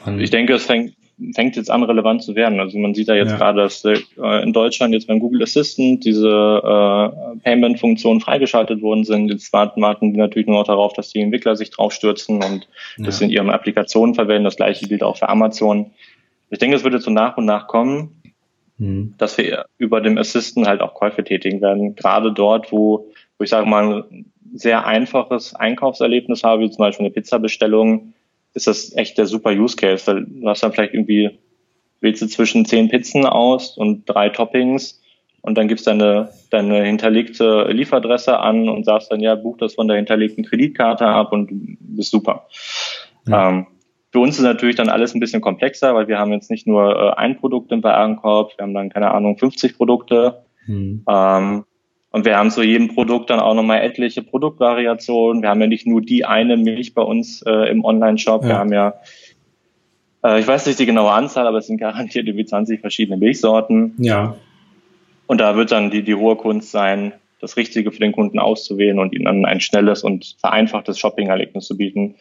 Wann? 0.00 0.20
Ich 0.20 0.30
denke, 0.30 0.52
es 0.52 0.66
fängt, 0.66 0.94
fängt 1.34 1.56
jetzt 1.56 1.70
an, 1.70 1.82
relevant 1.82 2.22
zu 2.22 2.34
werden. 2.34 2.60
Also 2.60 2.78
man 2.78 2.94
sieht 2.94 3.08
da 3.08 3.14
jetzt 3.14 3.30
ja. 3.30 3.36
gerade, 3.36 3.62
dass 3.62 3.84
äh, 3.84 3.96
in 4.42 4.52
Deutschland 4.52 4.92
jetzt 4.92 5.06
beim 5.06 5.18
Google 5.18 5.42
Assistant 5.42 6.04
diese 6.04 6.28
äh, 6.28 7.38
Payment-Funktionen 7.42 8.20
freigeschaltet 8.20 8.82
worden 8.82 9.04
sind. 9.04 9.30
Jetzt 9.30 9.52
warten, 9.52 9.82
die 10.12 10.18
natürlich 10.18 10.46
nur 10.46 10.58
noch 10.58 10.66
darauf, 10.66 10.92
dass 10.92 11.10
die 11.10 11.20
Entwickler 11.20 11.56
sich 11.56 11.70
draufstürzen 11.70 12.42
und 12.42 12.68
ja. 12.98 13.04
das 13.04 13.20
in 13.20 13.30
ihren 13.30 13.50
Applikationen 13.50 14.14
verwenden. 14.14 14.44
Das 14.44 14.56
gleiche 14.56 14.86
gilt 14.86 15.02
auch 15.02 15.16
für 15.16 15.28
Amazon. 15.28 15.92
Ich 16.50 16.58
denke, 16.58 16.76
es 16.76 16.84
wird 16.84 16.94
jetzt 16.94 17.04
so 17.04 17.10
nach 17.10 17.36
und 17.36 17.46
nach 17.46 17.66
kommen 17.66 18.16
mhm. 18.78 19.14
dass 19.18 19.38
wir 19.38 19.66
über 19.78 20.00
dem 20.00 20.18
Assistant 20.18 20.66
halt 20.66 20.80
auch 20.80 20.94
Käufe 20.94 21.24
tätigen 21.24 21.60
werden. 21.60 21.94
Gerade 21.94 22.32
dort, 22.32 22.72
wo, 22.72 23.08
wo 23.38 23.44
ich 23.44 23.50
sage 23.50 23.66
mal, 23.68 24.04
ein 24.10 24.32
sehr 24.54 24.86
einfaches 24.86 25.54
Einkaufserlebnis 25.54 26.44
habe, 26.44 26.62
wie 26.62 26.70
zum 26.70 26.78
Beispiel 26.78 27.06
eine 27.06 27.12
Pizzabestellung, 27.12 28.14
ist 28.56 28.66
das 28.66 28.96
echt 28.96 29.18
der 29.18 29.26
super 29.26 29.52
Use 29.52 29.76
Case. 29.76 30.24
Du 30.26 30.48
hast 30.48 30.62
dann 30.62 30.72
vielleicht 30.72 30.94
irgendwie, 30.94 31.38
wählst 32.00 32.22
du 32.22 32.26
zwischen 32.26 32.64
zehn 32.64 32.88
Pizzen 32.88 33.26
aus 33.26 33.76
und 33.76 34.06
drei 34.06 34.30
Toppings 34.30 35.02
und 35.42 35.58
dann 35.58 35.68
gibst 35.68 35.86
deine, 35.86 36.30
deine 36.50 36.82
hinterlegte 36.82 37.68
Lieferadresse 37.70 38.40
an 38.40 38.68
und 38.68 38.84
sagst 38.84 39.12
dann, 39.12 39.20
ja, 39.20 39.34
buch 39.34 39.58
das 39.58 39.74
von 39.74 39.86
der 39.86 39.98
hinterlegten 39.98 40.44
Kreditkarte 40.44 41.06
ab 41.06 41.32
und 41.32 41.50
bist 41.80 42.10
super. 42.10 42.48
Ja. 43.28 43.50
Ähm, 43.50 43.66
für 44.10 44.20
uns 44.20 44.38
ist 44.38 44.44
natürlich 44.44 44.76
dann 44.76 44.88
alles 44.88 45.14
ein 45.14 45.20
bisschen 45.20 45.42
komplexer, 45.42 45.94
weil 45.94 46.08
wir 46.08 46.18
haben 46.18 46.32
jetzt 46.32 46.50
nicht 46.50 46.66
nur 46.66 46.96
äh, 46.96 47.20
ein 47.20 47.36
Produkt 47.36 47.70
im 47.72 47.82
Warenkorb, 47.82 48.56
wir 48.56 48.62
haben 48.62 48.72
dann, 48.72 48.88
keine 48.88 49.10
Ahnung, 49.10 49.36
50 49.36 49.76
Produkte. 49.76 50.44
Mhm. 50.66 51.04
Ähm, 51.06 51.64
Und 52.16 52.24
wir 52.24 52.38
haben 52.38 52.50
zu 52.50 52.62
jedem 52.62 52.88
Produkt 52.88 53.28
dann 53.28 53.40
auch 53.40 53.52
nochmal 53.52 53.82
etliche 53.82 54.22
Produktvariationen. 54.22 55.42
Wir 55.42 55.50
haben 55.50 55.60
ja 55.60 55.66
nicht 55.66 55.86
nur 55.86 56.00
die 56.00 56.24
eine 56.24 56.56
Milch 56.56 56.94
bei 56.94 57.02
uns 57.02 57.42
äh, 57.42 57.70
im 57.70 57.84
Online-Shop. 57.84 58.42
Ja. 58.42 58.48
Wir 58.48 58.58
haben 58.58 58.72
ja, 58.72 58.94
äh, 60.24 60.40
ich 60.40 60.46
weiß 60.46 60.64
nicht 60.64 60.78
die 60.78 60.86
genaue 60.86 61.10
Anzahl, 61.10 61.46
aber 61.46 61.58
es 61.58 61.66
sind 61.66 61.76
garantiert 61.76 62.26
über 62.26 62.42
20 62.42 62.80
verschiedene 62.80 63.18
Milchsorten. 63.18 63.96
Ja. 63.98 64.34
Und 65.26 65.42
da 65.42 65.56
wird 65.56 65.72
dann 65.72 65.90
die, 65.90 66.04
die 66.04 66.14
hohe 66.14 66.36
Kunst 66.36 66.70
sein, 66.70 67.12
das 67.42 67.58
Richtige 67.58 67.92
für 67.92 68.00
den 68.00 68.12
Kunden 68.12 68.38
auszuwählen 68.38 68.98
und 68.98 69.12
ihm 69.12 69.26
dann 69.26 69.44
ein 69.44 69.60
schnelles 69.60 70.02
und 70.02 70.36
vereinfachtes 70.38 70.98
Shopping-Erlebnis 70.98 71.66
zu 71.66 71.76
bieten. 71.76 72.14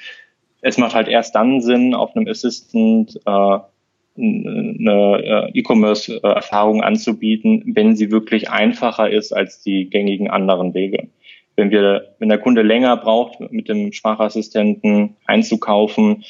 Es 0.59 0.77
macht 0.77 0.93
halt 0.93 1.07
erst 1.07 1.35
dann 1.35 1.61
Sinn, 1.61 1.95
auf 1.95 2.13
einem 2.17 2.27
Assistant 2.27 3.17
äh, 3.25 3.59
eine 4.17 5.51
äh, 5.53 5.59
E-Commerce-Erfahrung 5.59 6.81
anzubieten, 6.81 7.63
wenn 7.75 7.95
sie 7.95 8.11
wirklich 8.11 8.49
einfacher 8.49 9.09
ist 9.09 9.33
als 9.33 9.61
die 9.61 9.89
gängigen 9.89 10.29
anderen 10.29 10.73
Wege. 10.73 11.07
Wenn 11.55 11.71
wir, 11.71 12.15
wenn 12.19 12.29
der 12.29 12.37
Kunde 12.37 12.61
länger 12.61 12.97
braucht, 12.97 13.39
mit 13.51 13.69
dem 13.69 13.93
Sprachassistenten 13.93 15.15
einzukaufen, 15.25 16.23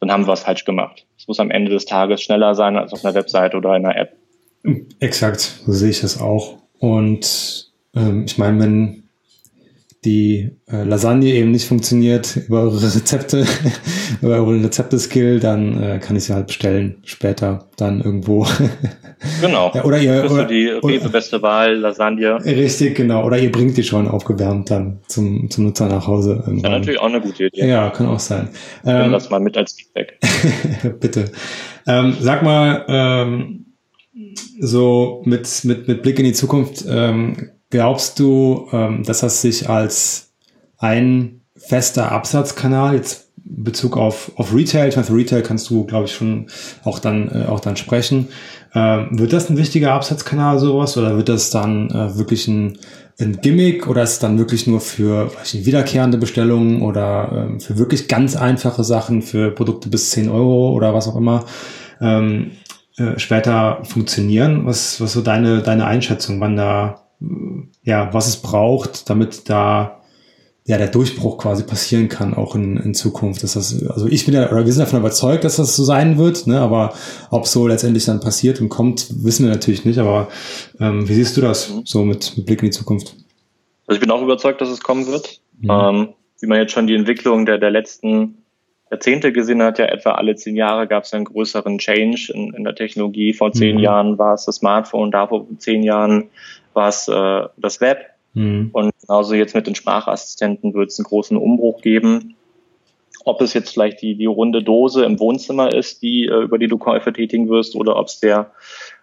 dann 0.00 0.10
haben 0.10 0.24
wir 0.24 0.32
was 0.32 0.42
falsch 0.42 0.64
gemacht. 0.64 1.06
Es 1.16 1.28
muss 1.28 1.40
am 1.40 1.50
Ende 1.50 1.70
des 1.70 1.84
Tages 1.84 2.22
schneller 2.22 2.54
sein 2.54 2.76
als 2.76 2.92
auf 2.92 3.04
einer 3.04 3.14
Webseite 3.14 3.56
oder 3.56 3.76
in 3.76 3.86
einer 3.86 3.96
App. 3.96 4.16
Exakt, 5.00 5.40
so 5.40 5.72
sehe 5.72 5.90
ich 5.90 6.00
das 6.00 6.20
auch. 6.20 6.58
Und 6.78 7.72
ähm, 7.94 8.24
ich 8.26 8.38
meine, 8.38 8.60
wenn 8.60 9.01
die 10.04 10.50
äh, 10.68 10.82
Lasagne 10.82 11.26
eben 11.26 11.52
nicht 11.52 11.68
funktioniert 11.68 12.36
über 12.48 12.62
eure 12.62 12.82
Rezepte, 12.82 13.46
über 14.22 14.34
eure 14.34 14.64
Rezepte-Skill, 14.64 15.38
dann 15.38 15.80
äh, 15.80 15.98
kann 16.00 16.16
ich 16.16 16.24
sie 16.24 16.34
halt 16.34 16.48
bestellen 16.48 16.96
später 17.04 17.68
dann 17.76 18.00
irgendwo. 18.00 18.44
genau. 19.40 19.70
ja, 19.72 19.84
oder 19.84 19.98
ihr 19.98 20.28
oder, 20.28 20.44
die 20.44 20.66
Rewe 20.66 21.08
beste 21.08 21.40
Wahl 21.42 21.76
Lasagne. 21.76 22.44
Richtig, 22.44 22.96
genau. 22.96 23.24
Oder 23.24 23.38
ihr 23.38 23.52
bringt 23.52 23.76
die 23.76 23.84
schon 23.84 24.08
aufgewärmt 24.08 24.70
dann 24.72 24.98
zum, 25.06 25.48
zum 25.50 25.66
Nutzer 25.66 25.88
nach 25.88 26.08
Hause. 26.08 26.42
Irgendwann. 26.46 26.72
Ja, 26.72 26.78
natürlich 26.78 27.00
auch 27.00 27.06
eine 27.06 27.20
gute 27.20 27.46
Idee. 27.46 27.68
Ja, 27.68 27.90
kann 27.90 28.08
auch 28.08 28.20
sein. 28.20 28.48
Ähm, 28.84 29.12
das 29.12 29.30
mal 29.30 29.38
mit 29.38 29.56
als 29.56 29.74
Feedback. 29.74 30.18
bitte. 31.00 31.26
Ähm, 31.86 32.16
sag 32.18 32.42
mal, 32.42 32.84
ähm, 32.88 33.66
so 34.58 35.22
mit, 35.24 35.64
mit, 35.64 35.86
mit 35.86 36.02
Blick 36.02 36.18
in 36.18 36.24
die 36.24 36.32
Zukunft, 36.32 36.84
ähm, 36.88 37.50
Glaubst 37.72 38.18
du, 38.18 38.68
ähm, 38.70 39.02
dass 39.02 39.20
das 39.20 39.40
sich 39.40 39.70
als 39.70 40.34
ein 40.76 41.40
fester 41.56 42.12
Absatzkanal 42.12 42.94
jetzt 42.94 43.30
Bezug 43.44 43.96
auf, 43.96 44.30
auf 44.36 44.54
Retail, 44.54 44.88
ich 44.88 44.96
meine, 44.96 45.06
für 45.06 45.14
Retail 45.14 45.40
kannst 45.40 45.70
du, 45.70 45.84
glaube 45.84 46.04
ich, 46.04 46.14
schon 46.14 46.48
auch 46.84 46.98
dann, 46.98 47.30
äh, 47.30 47.46
auch 47.46 47.60
dann 47.60 47.78
sprechen. 47.78 48.28
Ähm, 48.74 49.18
wird 49.18 49.32
das 49.32 49.48
ein 49.48 49.56
wichtiger 49.56 49.94
Absatzkanal 49.94 50.58
sowas 50.58 50.98
oder 50.98 51.16
wird 51.16 51.30
das 51.30 51.48
dann 51.48 51.88
äh, 51.88 52.18
wirklich 52.18 52.46
ein, 52.46 52.78
ein 53.18 53.40
Gimmick 53.40 53.88
oder 53.88 54.02
ist 54.02 54.12
es 54.12 54.18
dann 54.18 54.36
wirklich 54.36 54.66
nur 54.66 54.82
für 54.82 55.30
nicht, 55.40 55.64
wiederkehrende 55.64 56.18
Bestellungen 56.18 56.82
oder 56.82 57.48
ähm, 57.48 57.58
für 57.58 57.78
wirklich 57.78 58.06
ganz 58.06 58.36
einfache 58.36 58.84
Sachen, 58.84 59.22
für 59.22 59.50
Produkte 59.50 59.88
bis 59.88 60.10
10 60.10 60.28
Euro 60.28 60.72
oder 60.72 60.92
was 60.92 61.08
auch 61.08 61.16
immer 61.16 61.46
ähm, 62.02 62.50
äh, 62.98 63.18
später 63.18 63.78
funktionieren? 63.84 64.66
Was, 64.66 65.00
was 65.00 65.14
so 65.14 65.22
deine, 65.22 65.62
deine 65.62 65.86
Einschätzung, 65.86 66.38
wann 66.38 66.56
da 66.56 67.02
ja, 67.82 68.12
was 68.12 68.28
es 68.28 68.36
braucht, 68.36 69.08
damit 69.10 69.48
da 69.48 70.02
ja 70.64 70.78
der 70.78 70.88
Durchbruch 70.88 71.38
quasi 71.38 71.64
passieren 71.64 72.08
kann, 72.08 72.34
auch 72.34 72.54
in, 72.54 72.76
in 72.76 72.94
Zukunft. 72.94 73.42
Dass 73.42 73.54
das, 73.54 73.84
also 73.88 74.06
ich 74.06 74.24
bin 74.24 74.34
ja, 74.34 74.50
oder 74.50 74.64
wir 74.64 74.72
sind 74.72 74.84
davon 74.84 75.00
überzeugt, 75.00 75.44
dass 75.44 75.56
das 75.56 75.74
so 75.74 75.82
sein 75.82 76.18
wird, 76.18 76.46
ne? 76.46 76.60
aber 76.60 76.94
ob 77.30 77.46
so 77.46 77.66
letztendlich 77.66 78.04
dann 78.04 78.20
passiert 78.20 78.60
und 78.60 78.68
kommt, 78.68 79.24
wissen 79.24 79.44
wir 79.44 79.52
natürlich 79.52 79.84
nicht. 79.84 79.98
Aber 79.98 80.28
ähm, 80.78 81.08
wie 81.08 81.14
siehst 81.14 81.36
du 81.36 81.40
das 81.40 81.72
so 81.84 82.04
mit, 82.04 82.36
mit 82.36 82.46
Blick 82.46 82.60
in 82.62 82.66
die 82.66 82.76
Zukunft? 82.76 83.16
Also 83.86 83.96
ich 83.96 84.00
bin 84.00 84.10
auch 84.10 84.22
überzeugt, 84.22 84.60
dass 84.60 84.68
es 84.68 84.80
kommen 84.80 85.06
wird. 85.06 85.40
Mhm. 85.60 85.70
Ähm, 85.70 86.08
wie 86.40 86.46
man 86.46 86.58
jetzt 86.58 86.72
schon 86.72 86.86
die 86.86 86.94
Entwicklung 86.94 87.44
der, 87.44 87.58
der 87.58 87.70
letzten 87.70 88.42
Jahrzehnte 88.90 89.32
gesehen 89.32 89.62
hat, 89.62 89.78
ja 89.78 89.86
etwa 89.86 90.12
alle 90.12 90.36
zehn 90.36 90.54
Jahre 90.54 90.86
gab 90.86 91.04
es 91.04 91.14
einen 91.14 91.24
größeren 91.24 91.78
Change 91.78 92.32
in, 92.34 92.52
in 92.54 92.62
der 92.62 92.74
Technologie. 92.74 93.32
Vor 93.32 93.52
zehn 93.52 93.76
mhm. 93.76 93.82
Jahren 93.82 94.18
war 94.18 94.34
es 94.34 94.44
das 94.44 94.56
Smartphone, 94.56 95.10
da 95.10 95.26
vor 95.26 95.46
zehn 95.58 95.82
Jahren 95.82 96.28
war 96.74 96.88
es 96.88 97.08
äh, 97.08 97.48
das 97.56 97.80
Web. 97.80 97.98
Mhm. 98.34 98.70
Und 98.72 98.92
genauso 99.00 99.34
jetzt 99.34 99.54
mit 99.54 99.66
den 99.66 99.74
Sprachassistenten 99.74 100.74
wird 100.74 100.90
es 100.90 100.98
einen 100.98 101.04
großen 101.04 101.36
Umbruch 101.36 101.82
geben. 101.82 102.36
Ob 103.24 103.40
es 103.40 103.54
jetzt 103.54 103.72
vielleicht 103.72 104.02
die, 104.02 104.16
die 104.16 104.26
runde 104.26 104.62
Dose 104.62 105.04
im 105.04 105.20
Wohnzimmer 105.20 105.72
ist, 105.72 106.02
die, 106.02 106.26
äh, 106.26 106.42
über 106.42 106.58
die 106.58 106.68
du 106.68 106.78
Käufe 106.78 107.12
tätigen 107.12 107.48
wirst, 107.48 107.76
oder 107.76 107.96
ob 107.96 108.06
es 108.06 108.20
der 108.20 108.52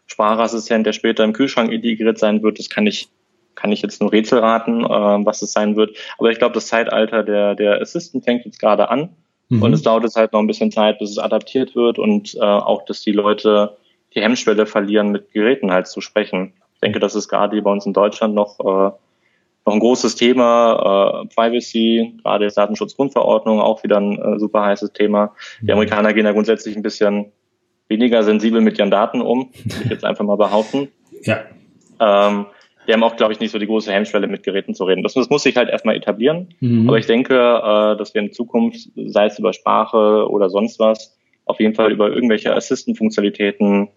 Sprachassistent, 0.08 0.86
der 0.86 0.94
später 0.94 1.24
im 1.24 1.34
Kühlschrank 1.34 1.72
integriert 1.72 2.18
sein 2.18 2.42
wird, 2.42 2.60
das 2.60 2.70
kann 2.70 2.88
ich, 2.88 3.10
kann 3.56 3.72
ich 3.72 3.82
jetzt 3.82 4.02
nur 4.02 4.12
Rätsel 4.12 4.40
raten, 4.40 4.84
äh, 4.84 5.26
was 5.26 5.42
es 5.42 5.54
sein 5.54 5.76
wird. 5.76 5.96
Aber 6.18 6.32
ich 6.32 6.40
glaube, 6.40 6.54
das 6.54 6.68
Zeitalter 6.68 7.24
der, 7.24 7.56
der 7.56 7.82
Assistant 7.82 8.26
fängt 8.26 8.46
jetzt 8.46 8.60
gerade 8.60 8.90
an. 8.90 9.10
Mhm. 9.50 9.64
Und 9.64 9.74
es 9.74 9.84
dauert 9.84 10.04
jetzt 10.04 10.16
halt 10.16 10.34
noch 10.34 10.40
ein 10.40 10.48
bisschen 10.48 10.72
Zeit, 10.72 11.00
bis 11.00 11.12
es 11.12 11.18
adaptiert 11.18 11.76
wird 11.76 12.00
und 12.00 12.36
äh, 12.36 12.40
auch, 12.40 12.84
dass 12.86 13.02
die 13.02 13.12
Leute 13.12 13.78
die 14.16 14.22
Hemmschwelle 14.22 14.66
verlieren, 14.66 15.12
mit 15.12 15.32
Geräten 15.32 15.72
halt 15.72 15.88
zu 15.88 16.02
sprechen. 16.02 16.54
Ich 16.80 16.82
denke, 16.82 17.02
das 17.02 17.14
ist 17.14 17.28
gerade 17.28 17.62
bei 17.62 17.70
uns 17.70 17.86
in 17.86 17.92
Deutschland 17.92 18.34
noch, 18.34 18.58
äh, 18.62 18.64
noch 18.64 19.74
ein 19.74 19.82
großes 19.82 20.16
Thema. 20.16 21.26
Äh, 21.26 21.28
Privacy, 21.36 22.14
gerade 22.24 22.46
jetzt 22.46 22.58
Datenschutzgrundverordnung, 22.58 23.60
auch 23.60 23.84
wieder 23.84 23.98
ein 23.98 24.18
äh, 24.18 24.40
super 24.40 24.64
heißes 24.64 24.94
Thema. 24.94 25.36
Die 25.60 25.66
mhm. 25.66 25.72
Amerikaner 25.72 26.14
gehen 26.14 26.26
ja 26.26 26.32
grundsätzlich 26.32 26.78
ein 26.78 26.82
bisschen 26.82 27.34
weniger 27.90 28.24
sensibel 28.24 28.62
mit 28.62 28.80
ihren 28.80 28.92
Daten 28.92 29.22
um, 29.22 29.50
würde 29.66 29.84
ich 29.84 29.90
jetzt 29.92 30.06
einfach 30.06 30.24
mal 30.24 30.38
behaupten. 30.38 30.90
Ja. 31.24 31.42
Ähm, 32.00 32.46
die 32.88 32.94
haben 32.94 33.04
auch, 33.04 33.18
glaube 33.18 33.34
ich, 33.34 33.42
nicht 33.42 33.52
so 33.52 33.60
die 33.60 33.66
große 33.66 33.92
Hemmschwelle, 33.92 34.28
mit 34.28 34.44
Geräten 34.44 34.74
zu 34.74 34.86
reden. 34.86 35.04
Das, 35.04 35.16
das 35.16 35.30
muss 35.30 35.44
sich 35.44 35.58
halt 35.58 35.68
erstmal 35.68 35.98
etablieren. 35.98 36.56
Mhm. 36.62 36.88
Aber 36.88 36.98
ich 36.98 37.08
denke, 37.08 37.36
äh, 37.36 37.98
dass 37.98 38.14
wir 38.14 38.22
in 38.22 38.32
Zukunft, 38.32 38.90
sei 38.96 39.26
es 39.26 39.38
über 39.38 39.52
Sprache 39.52 40.30
oder 40.30 40.50
sonst 40.50 40.80
was, 40.80 41.20
auf 41.44 41.60
jeden 41.60 41.76
Fall 41.76 41.92
über 41.92 42.10
irgendwelche 42.10 42.56
Assistant-Funktionalitäten 42.56 43.90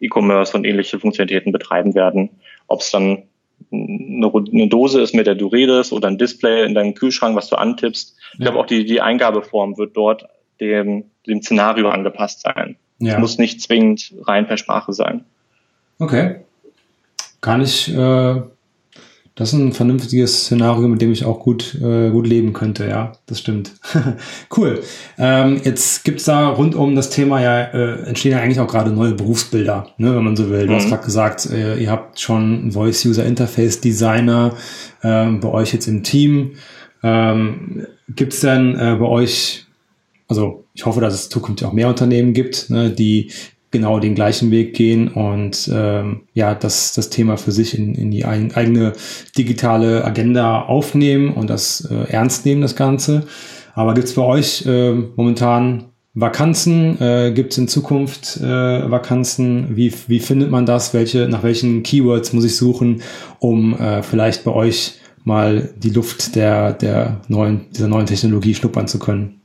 E-Commerce 0.00 0.56
und 0.56 0.64
ähnliche 0.64 0.98
Funktionalitäten 0.98 1.52
betreiben 1.52 1.94
werden. 1.94 2.30
Ob 2.66 2.80
es 2.80 2.90
dann 2.90 3.24
eine, 3.72 4.32
eine, 4.32 4.68
Dose 4.68 5.00
ist, 5.00 5.14
mit 5.14 5.26
der 5.26 5.34
du 5.34 5.46
redest 5.48 5.92
oder 5.92 6.08
ein 6.08 6.18
Display 6.18 6.64
in 6.64 6.74
deinem 6.74 6.94
Kühlschrank, 6.94 7.36
was 7.36 7.48
du 7.48 7.56
antippst. 7.56 8.16
Ich 8.32 8.38
ja. 8.38 8.46
glaube 8.46 8.58
auch 8.58 8.66
die, 8.66 8.84
die 8.84 9.00
Eingabeform 9.00 9.76
wird 9.76 9.96
dort 9.96 10.26
dem, 10.60 11.04
dem 11.26 11.42
Szenario 11.42 11.88
angepasst 11.88 12.42
sein. 12.42 12.76
Ja. 12.98 13.14
Es 13.14 13.18
muss 13.18 13.38
nicht 13.38 13.60
zwingend 13.60 14.14
rein 14.26 14.46
per 14.46 14.56
Sprache 14.56 14.92
sein. 14.92 15.24
Okay. 15.98 16.36
Kann 17.40 17.62
ich 17.62 17.94
äh, 17.94 18.42
das 19.40 19.54
ist 19.54 19.58
ein 19.58 19.72
vernünftiges 19.72 20.44
Szenario, 20.44 20.86
mit 20.86 21.00
dem 21.00 21.12
ich 21.12 21.24
auch 21.24 21.40
gut, 21.40 21.74
äh, 21.80 22.10
gut 22.10 22.26
leben 22.26 22.52
könnte, 22.52 22.86
ja, 22.86 23.12
das 23.24 23.38
stimmt. 23.38 23.72
cool. 24.56 24.82
Ähm, 25.16 25.62
jetzt 25.64 26.04
gibt's 26.04 26.24
da 26.24 26.50
rund 26.50 26.74
um 26.74 26.94
das 26.94 27.08
Thema 27.08 27.40
ja, 27.40 27.62
äh, 27.62 28.02
entstehen 28.02 28.32
ja 28.32 28.40
eigentlich 28.40 28.60
auch 28.60 28.66
gerade 28.66 28.90
neue 28.90 29.14
Berufsbilder, 29.14 29.94
ne, 29.96 30.14
wenn 30.14 30.24
man 30.24 30.36
so 30.36 30.50
will. 30.50 30.66
Du 30.66 30.72
mhm. 30.72 30.76
hast 30.76 30.90
gerade 30.90 31.04
gesagt, 31.06 31.46
äh, 31.46 31.78
ihr 31.78 31.90
habt 31.90 32.20
schon 32.20 32.70
Voice 32.72 33.06
User 33.06 33.24
Interface 33.24 33.80
Designer 33.80 34.52
äh, 35.00 35.30
bei 35.30 35.48
euch 35.48 35.72
jetzt 35.72 35.86
im 35.86 36.02
Team. 36.02 36.56
Ähm, 37.02 37.86
gibt's 38.14 38.40
denn 38.40 38.78
äh, 38.78 38.96
bei 39.00 39.06
euch, 39.06 39.64
also 40.28 40.66
ich 40.74 40.84
hoffe, 40.84 41.00
dass 41.00 41.14
es 41.14 41.30
zukünftig 41.30 41.66
auch 41.66 41.72
mehr 41.72 41.88
Unternehmen 41.88 42.34
gibt, 42.34 42.68
ne, 42.68 42.90
die 42.90 43.32
genau 43.70 44.00
den 44.00 44.14
gleichen 44.14 44.50
Weg 44.50 44.74
gehen 44.74 45.08
und 45.08 45.70
ähm, 45.72 46.22
ja, 46.34 46.54
das, 46.54 46.92
das 46.94 47.08
Thema 47.10 47.36
für 47.36 47.52
sich 47.52 47.78
in, 47.78 47.94
in 47.94 48.10
die 48.10 48.24
ein, 48.24 48.54
eigene 48.54 48.94
digitale 49.36 50.04
Agenda 50.04 50.62
aufnehmen 50.62 51.32
und 51.32 51.48
das 51.48 51.88
äh, 51.90 52.10
ernst 52.10 52.46
nehmen, 52.46 52.62
das 52.62 52.74
Ganze. 52.74 53.26
Aber 53.74 53.94
gibt 53.94 54.08
es 54.08 54.14
bei 54.14 54.22
euch 54.22 54.66
äh, 54.66 54.92
momentan 54.92 55.84
Vakanzen? 56.14 57.00
Äh, 57.00 57.32
gibt 57.32 57.52
es 57.52 57.58
in 57.58 57.68
Zukunft 57.68 58.38
äh, 58.38 58.90
Vakanzen? 58.90 59.76
Wie, 59.76 59.92
wie 60.08 60.18
findet 60.18 60.50
man 60.50 60.66
das? 60.66 60.92
Welche, 60.92 61.28
nach 61.28 61.44
welchen 61.44 61.84
Keywords 61.84 62.32
muss 62.32 62.44
ich 62.44 62.56
suchen, 62.56 63.02
um 63.38 63.78
äh, 63.78 64.02
vielleicht 64.02 64.44
bei 64.44 64.52
euch 64.52 64.94
mal 65.22 65.72
die 65.76 65.90
Luft 65.90 66.34
der, 66.34 66.72
der 66.72 67.20
neuen, 67.28 67.66
dieser 67.70 67.88
neuen 67.88 68.06
Technologie 68.06 68.54
schnuppern 68.54 68.88
zu 68.88 68.98
können? 68.98 69.39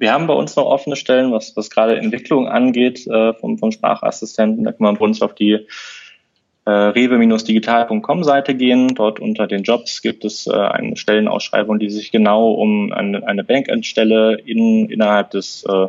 Wir 0.00 0.14
haben 0.14 0.26
bei 0.26 0.32
uns 0.32 0.56
noch 0.56 0.64
offene 0.64 0.96
Stellen, 0.96 1.30
was, 1.30 1.54
was 1.56 1.68
gerade 1.68 1.98
Entwicklung 1.98 2.48
angeht 2.48 3.06
äh, 3.06 3.34
vom, 3.34 3.58
vom 3.58 3.70
Sprachassistenten. 3.70 4.64
Da 4.64 4.72
kann 4.72 4.82
man 4.82 4.96
bei 4.96 5.04
uns 5.04 5.20
auf 5.20 5.34
die 5.34 5.66
äh, 6.64 6.70
rewe-digital.com 6.70 8.24
Seite 8.24 8.54
gehen. 8.54 8.94
Dort 8.94 9.20
unter 9.20 9.46
den 9.46 9.62
Jobs 9.62 10.00
gibt 10.00 10.24
es 10.24 10.46
äh, 10.46 10.52
eine 10.52 10.96
Stellenausschreibung, 10.96 11.78
die 11.78 11.90
sich 11.90 12.10
genau 12.12 12.52
um 12.52 12.92
eine, 12.92 13.26
eine 13.26 13.44
Backend-Stelle 13.44 14.38
in, 14.38 14.88
innerhalb 14.88 15.32
des 15.32 15.64
äh, 15.64 15.88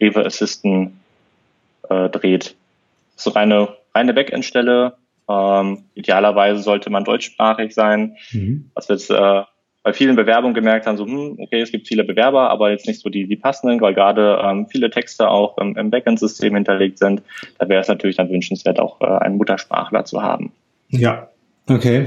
Rewe 0.00 0.26
Assistant 0.26 0.94
äh, 1.88 2.08
dreht. 2.08 2.56
Das 3.14 3.28
ist 3.28 3.36
eine 3.36 3.68
reine 3.94 4.12
Backend-Stelle. 4.12 4.94
Ähm, 5.28 5.84
idealerweise 5.94 6.62
sollte 6.62 6.90
man 6.90 7.04
deutschsprachig 7.04 7.74
sein. 7.74 8.16
Mhm. 8.32 8.70
Was 8.74 8.88
jetzt 8.88 9.08
äh, 9.08 9.42
bei 9.82 9.92
vielen 9.92 10.14
Bewerbungen 10.14 10.54
gemerkt 10.54 10.86
haben, 10.86 10.96
so, 10.96 11.04
hm, 11.04 11.38
okay, 11.40 11.60
es 11.60 11.72
gibt 11.72 11.88
viele 11.88 12.04
Bewerber, 12.04 12.50
aber 12.50 12.70
jetzt 12.70 12.86
nicht 12.86 13.00
so 13.00 13.08
die, 13.08 13.26
die 13.26 13.36
passenden, 13.36 13.80
weil 13.80 13.94
gerade 13.94 14.40
ähm, 14.44 14.66
viele 14.68 14.90
Texte 14.90 15.28
auch 15.28 15.58
im, 15.58 15.76
im 15.76 15.90
Backend-System 15.90 16.54
hinterlegt 16.54 16.98
sind. 16.98 17.22
Da 17.58 17.68
wäre 17.68 17.80
es 17.80 17.88
natürlich 17.88 18.16
dann 18.16 18.30
wünschenswert, 18.30 18.78
auch 18.78 19.00
äh, 19.00 19.06
einen 19.06 19.36
Muttersprachler 19.36 20.04
zu 20.04 20.22
haben. 20.22 20.52
Ja, 20.88 21.30
okay. 21.68 22.06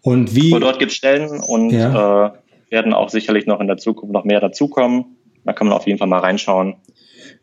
Und 0.00 0.34
wie? 0.34 0.52
Und 0.52 0.62
dort 0.62 0.78
gibt 0.78 0.92
es 0.92 0.96
Stellen 0.96 1.40
und 1.40 1.70
ja. 1.70 2.26
äh, 2.26 2.30
werden 2.70 2.94
auch 2.94 3.10
sicherlich 3.10 3.46
noch 3.46 3.60
in 3.60 3.66
der 3.66 3.76
Zukunft 3.76 4.12
noch 4.12 4.24
mehr 4.24 4.40
dazukommen. 4.40 5.16
Da 5.44 5.52
kann 5.52 5.66
man 5.66 5.76
auf 5.76 5.86
jeden 5.86 5.98
Fall 5.98 6.08
mal 6.08 6.20
reinschauen. 6.20 6.76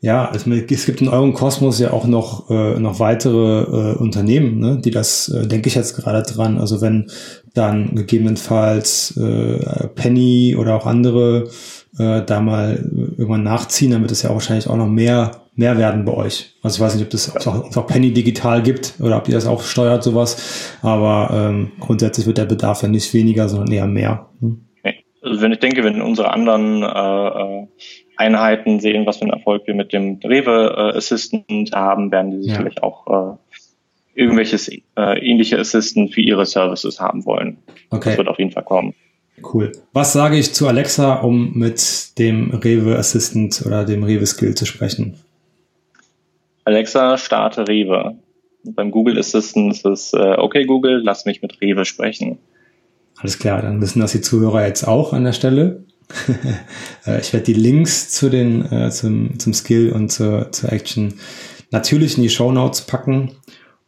Ja, 0.02 0.32
es, 0.34 0.46
es 0.46 0.86
gibt 0.86 1.02
in 1.02 1.08
eurem 1.08 1.34
Kosmos 1.34 1.80
ja 1.80 1.92
auch 1.92 2.06
noch, 2.06 2.50
äh, 2.50 2.80
noch 2.80 3.00
weitere 3.00 3.62
äh, 3.62 3.96
Unternehmen, 3.96 4.60
ne, 4.60 4.82
die 4.84 4.92
das, 4.92 5.30
äh, 5.30 5.48
denke 5.48 5.70
ich 5.70 5.76
jetzt 5.76 5.96
gerade 5.96 6.22
dran. 6.24 6.58
Also 6.60 6.82
wenn 6.82 7.10
dann 7.54 7.96
gegebenenfalls 7.96 9.16
äh, 9.18 9.88
Penny 9.96 10.56
oder 10.58 10.76
auch 10.76 10.86
andere 10.86 11.50
äh, 11.98 12.22
da 12.24 12.42
mal 12.42 12.90
irgendwann 13.18 13.44
nachziehen, 13.44 13.92
dann 13.92 14.02
wird 14.02 14.12
es 14.12 14.24
ja 14.24 14.30
auch 14.30 14.36
wahrscheinlich 14.36 14.68
auch 14.68 14.78
noch 14.78 14.88
mehr, 14.88 15.32
mehr 15.56 15.78
werden 15.78 16.06
bei 16.06 16.14
euch. 16.14 16.56
Also 16.64 16.78
ich 16.78 16.82
weiß 16.82 16.96
nicht, 16.96 17.04
ob 17.04 17.10
das 17.12 17.36
ob 17.36 17.48
auch, 17.48 17.78
auch 17.78 17.88
Penny 17.88 18.12
digital 18.12 18.64
gibt 18.64 18.96
oder 19.00 19.18
ob 19.18 19.28
ihr 19.28 19.36
das 19.36 19.48
auch 19.48 19.62
steuert, 19.62 20.04
sowas. 20.04 20.78
Aber 20.82 21.30
ähm, 21.32 21.72
grundsätzlich 21.80 22.26
wird 22.26 22.40
der 22.40 22.46
Bedarf 22.46 22.82
ja 22.82 22.88
nicht 22.88 23.14
weniger, 23.14 23.48
sondern 23.48 23.72
eher 23.72 23.88
mehr. 23.88 24.28
Hm? 24.40 24.66
Also 25.22 25.42
wenn 25.42 25.54
ich 25.54 25.60
denke, 25.60 25.84
wenn 25.86 26.02
unsere 26.02 26.32
anderen 26.32 26.84
äh, 26.84 27.64
äh 27.64 27.68
Einheiten 28.18 28.80
sehen, 28.80 29.06
was 29.06 29.18
für 29.18 29.24
einen 29.24 29.32
Erfolg 29.32 29.66
wir 29.66 29.74
mit 29.74 29.94
dem 29.94 30.20
Rewe 30.24 30.76
äh, 30.94 30.98
Assistant 30.98 31.72
haben, 31.74 32.12
werden 32.12 32.32
die 32.32 32.44
sicherlich 32.44 32.76
ja. 32.76 32.84
auch 32.84 33.08
äh, 33.08 33.38
irgendwelches 34.16 34.70
äh, 34.70 34.82
ähnliche 34.96 35.60
Assistant 35.60 36.14
für 36.14 36.22
ihre 36.22 36.46
Services 36.46 37.00
haben 37.00 37.26
wollen. 37.26 37.58
Okay. 37.90 38.10
Das 38.10 38.18
wird 38.18 38.28
auf 38.28 38.40
jeden 38.40 38.52
Fall 38.52 38.64
kommen. 38.64 38.94
Cool. 39.42 39.72
Was 39.94 40.14
sage 40.14 40.38
ich 40.38 40.54
zu 40.54 40.68
Alexa, 40.68 41.16
um 41.16 41.54
mit 41.54 42.18
dem 42.20 42.52
Rewe 42.52 42.98
Assistant 42.98 43.64
oder 43.66 43.84
dem 43.84 44.04
Rewe 44.04 44.26
Skill 44.26 44.56
zu 44.56 44.66
sprechen? 44.66 45.18
Alexa, 46.66 47.18
starte 47.18 47.68
Rewe. 47.68 48.16
beim 48.64 48.92
Google 48.92 49.20
Assistant 49.20 49.74
ist 49.74 49.86
es, 49.86 50.14
äh, 50.14 50.36
okay 50.38 50.66
Google, 50.66 51.02
lass 51.04 51.26
mich 51.26 51.42
mit 51.42 51.60
Rewe 51.62 51.84
sprechen. 51.84 52.38
Alles 53.18 53.40
klar, 53.40 53.62
dann 53.62 53.82
wissen 53.82 54.00
das 54.00 54.14
die 54.14 54.22
Zuhörer 54.22 54.66
jetzt 54.66 54.88
auch 54.88 55.14
an 55.14 55.26
der 55.26 55.34
Stelle. 55.34 55.84
Äh, 57.06 57.20
ich 57.20 57.34
werde 57.34 57.46
die 57.46 57.54
Links 57.54 58.12
zu 58.12 58.30
den, 58.30 58.72
äh, 58.72 58.90
zum, 58.90 59.38
zum 59.38 59.54
Skill 59.54 59.92
und 59.92 60.10
zur, 60.10 60.54
zur 60.54 60.72
Action 60.72 61.16
natürlich 61.72 62.16
in 62.16 62.24
die 62.24 62.30
Show 62.30 62.50
Notes 62.52 62.84
packen 62.84 63.32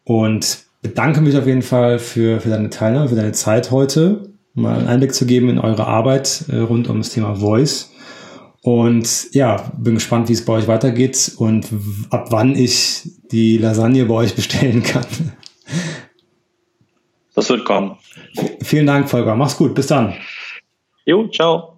und 0.03 0.65
bedanke 0.81 1.21
mich 1.21 1.37
auf 1.37 1.47
jeden 1.47 1.61
Fall 1.61 1.97
für, 1.97 2.41
für 2.41 2.49
deine 2.49 2.69
Teilnahme, 2.69 3.07
für 3.07 3.15
deine 3.15 3.31
Zeit 3.31 3.71
heute, 3.71 4.29
mal 4.53 4.79
einen 4.79 4.87
Einblick 4.87 5.13
zu 5.13 5.25
geben 5.25 5.47
in 5.47 5.59
eure 5.59 5.87
Arbeit 5.87 6.43
äh, 6.49 6.57
rund 6.57 6.89
um 6.89 6.97
das 6.97 7.09
Thema 7.09 7.35
Voice. 7.35 7.91
Und 8.61 9.33
ja, 9.33 9.71
bin 9.77 9.93
gespannt, 9.93 10.27
wie 10.27 10.33
es 10.33 10.43
bei 10.43 10.53
euch 10.53 10.67
weitergeht 10.67 11.33
und 11.37 11.67
ab 12.09 12.27
wann 12.31 12.55
ich 12.55 13.03
die 13.31 13.59
Lasagne 13.59 14.05
bei 14.05 14.15
euch 14.15 14.35
bestellen 14.35 14.81
kann. 14.83 15.05
Das 17.35 17.49
wird 17.49 17.65
kommen. 17.65 17.97
Vielen 18.63 18.87
Dank, 18.87 19.09
Volker. 19.09 19.35
Mach's 19.35 19.57
gut. 19.57 19.75
Bis 19.75 19.87
dann. 19.87 20.15
Jo, 21.05 21.27
ciao. 21.27 21.74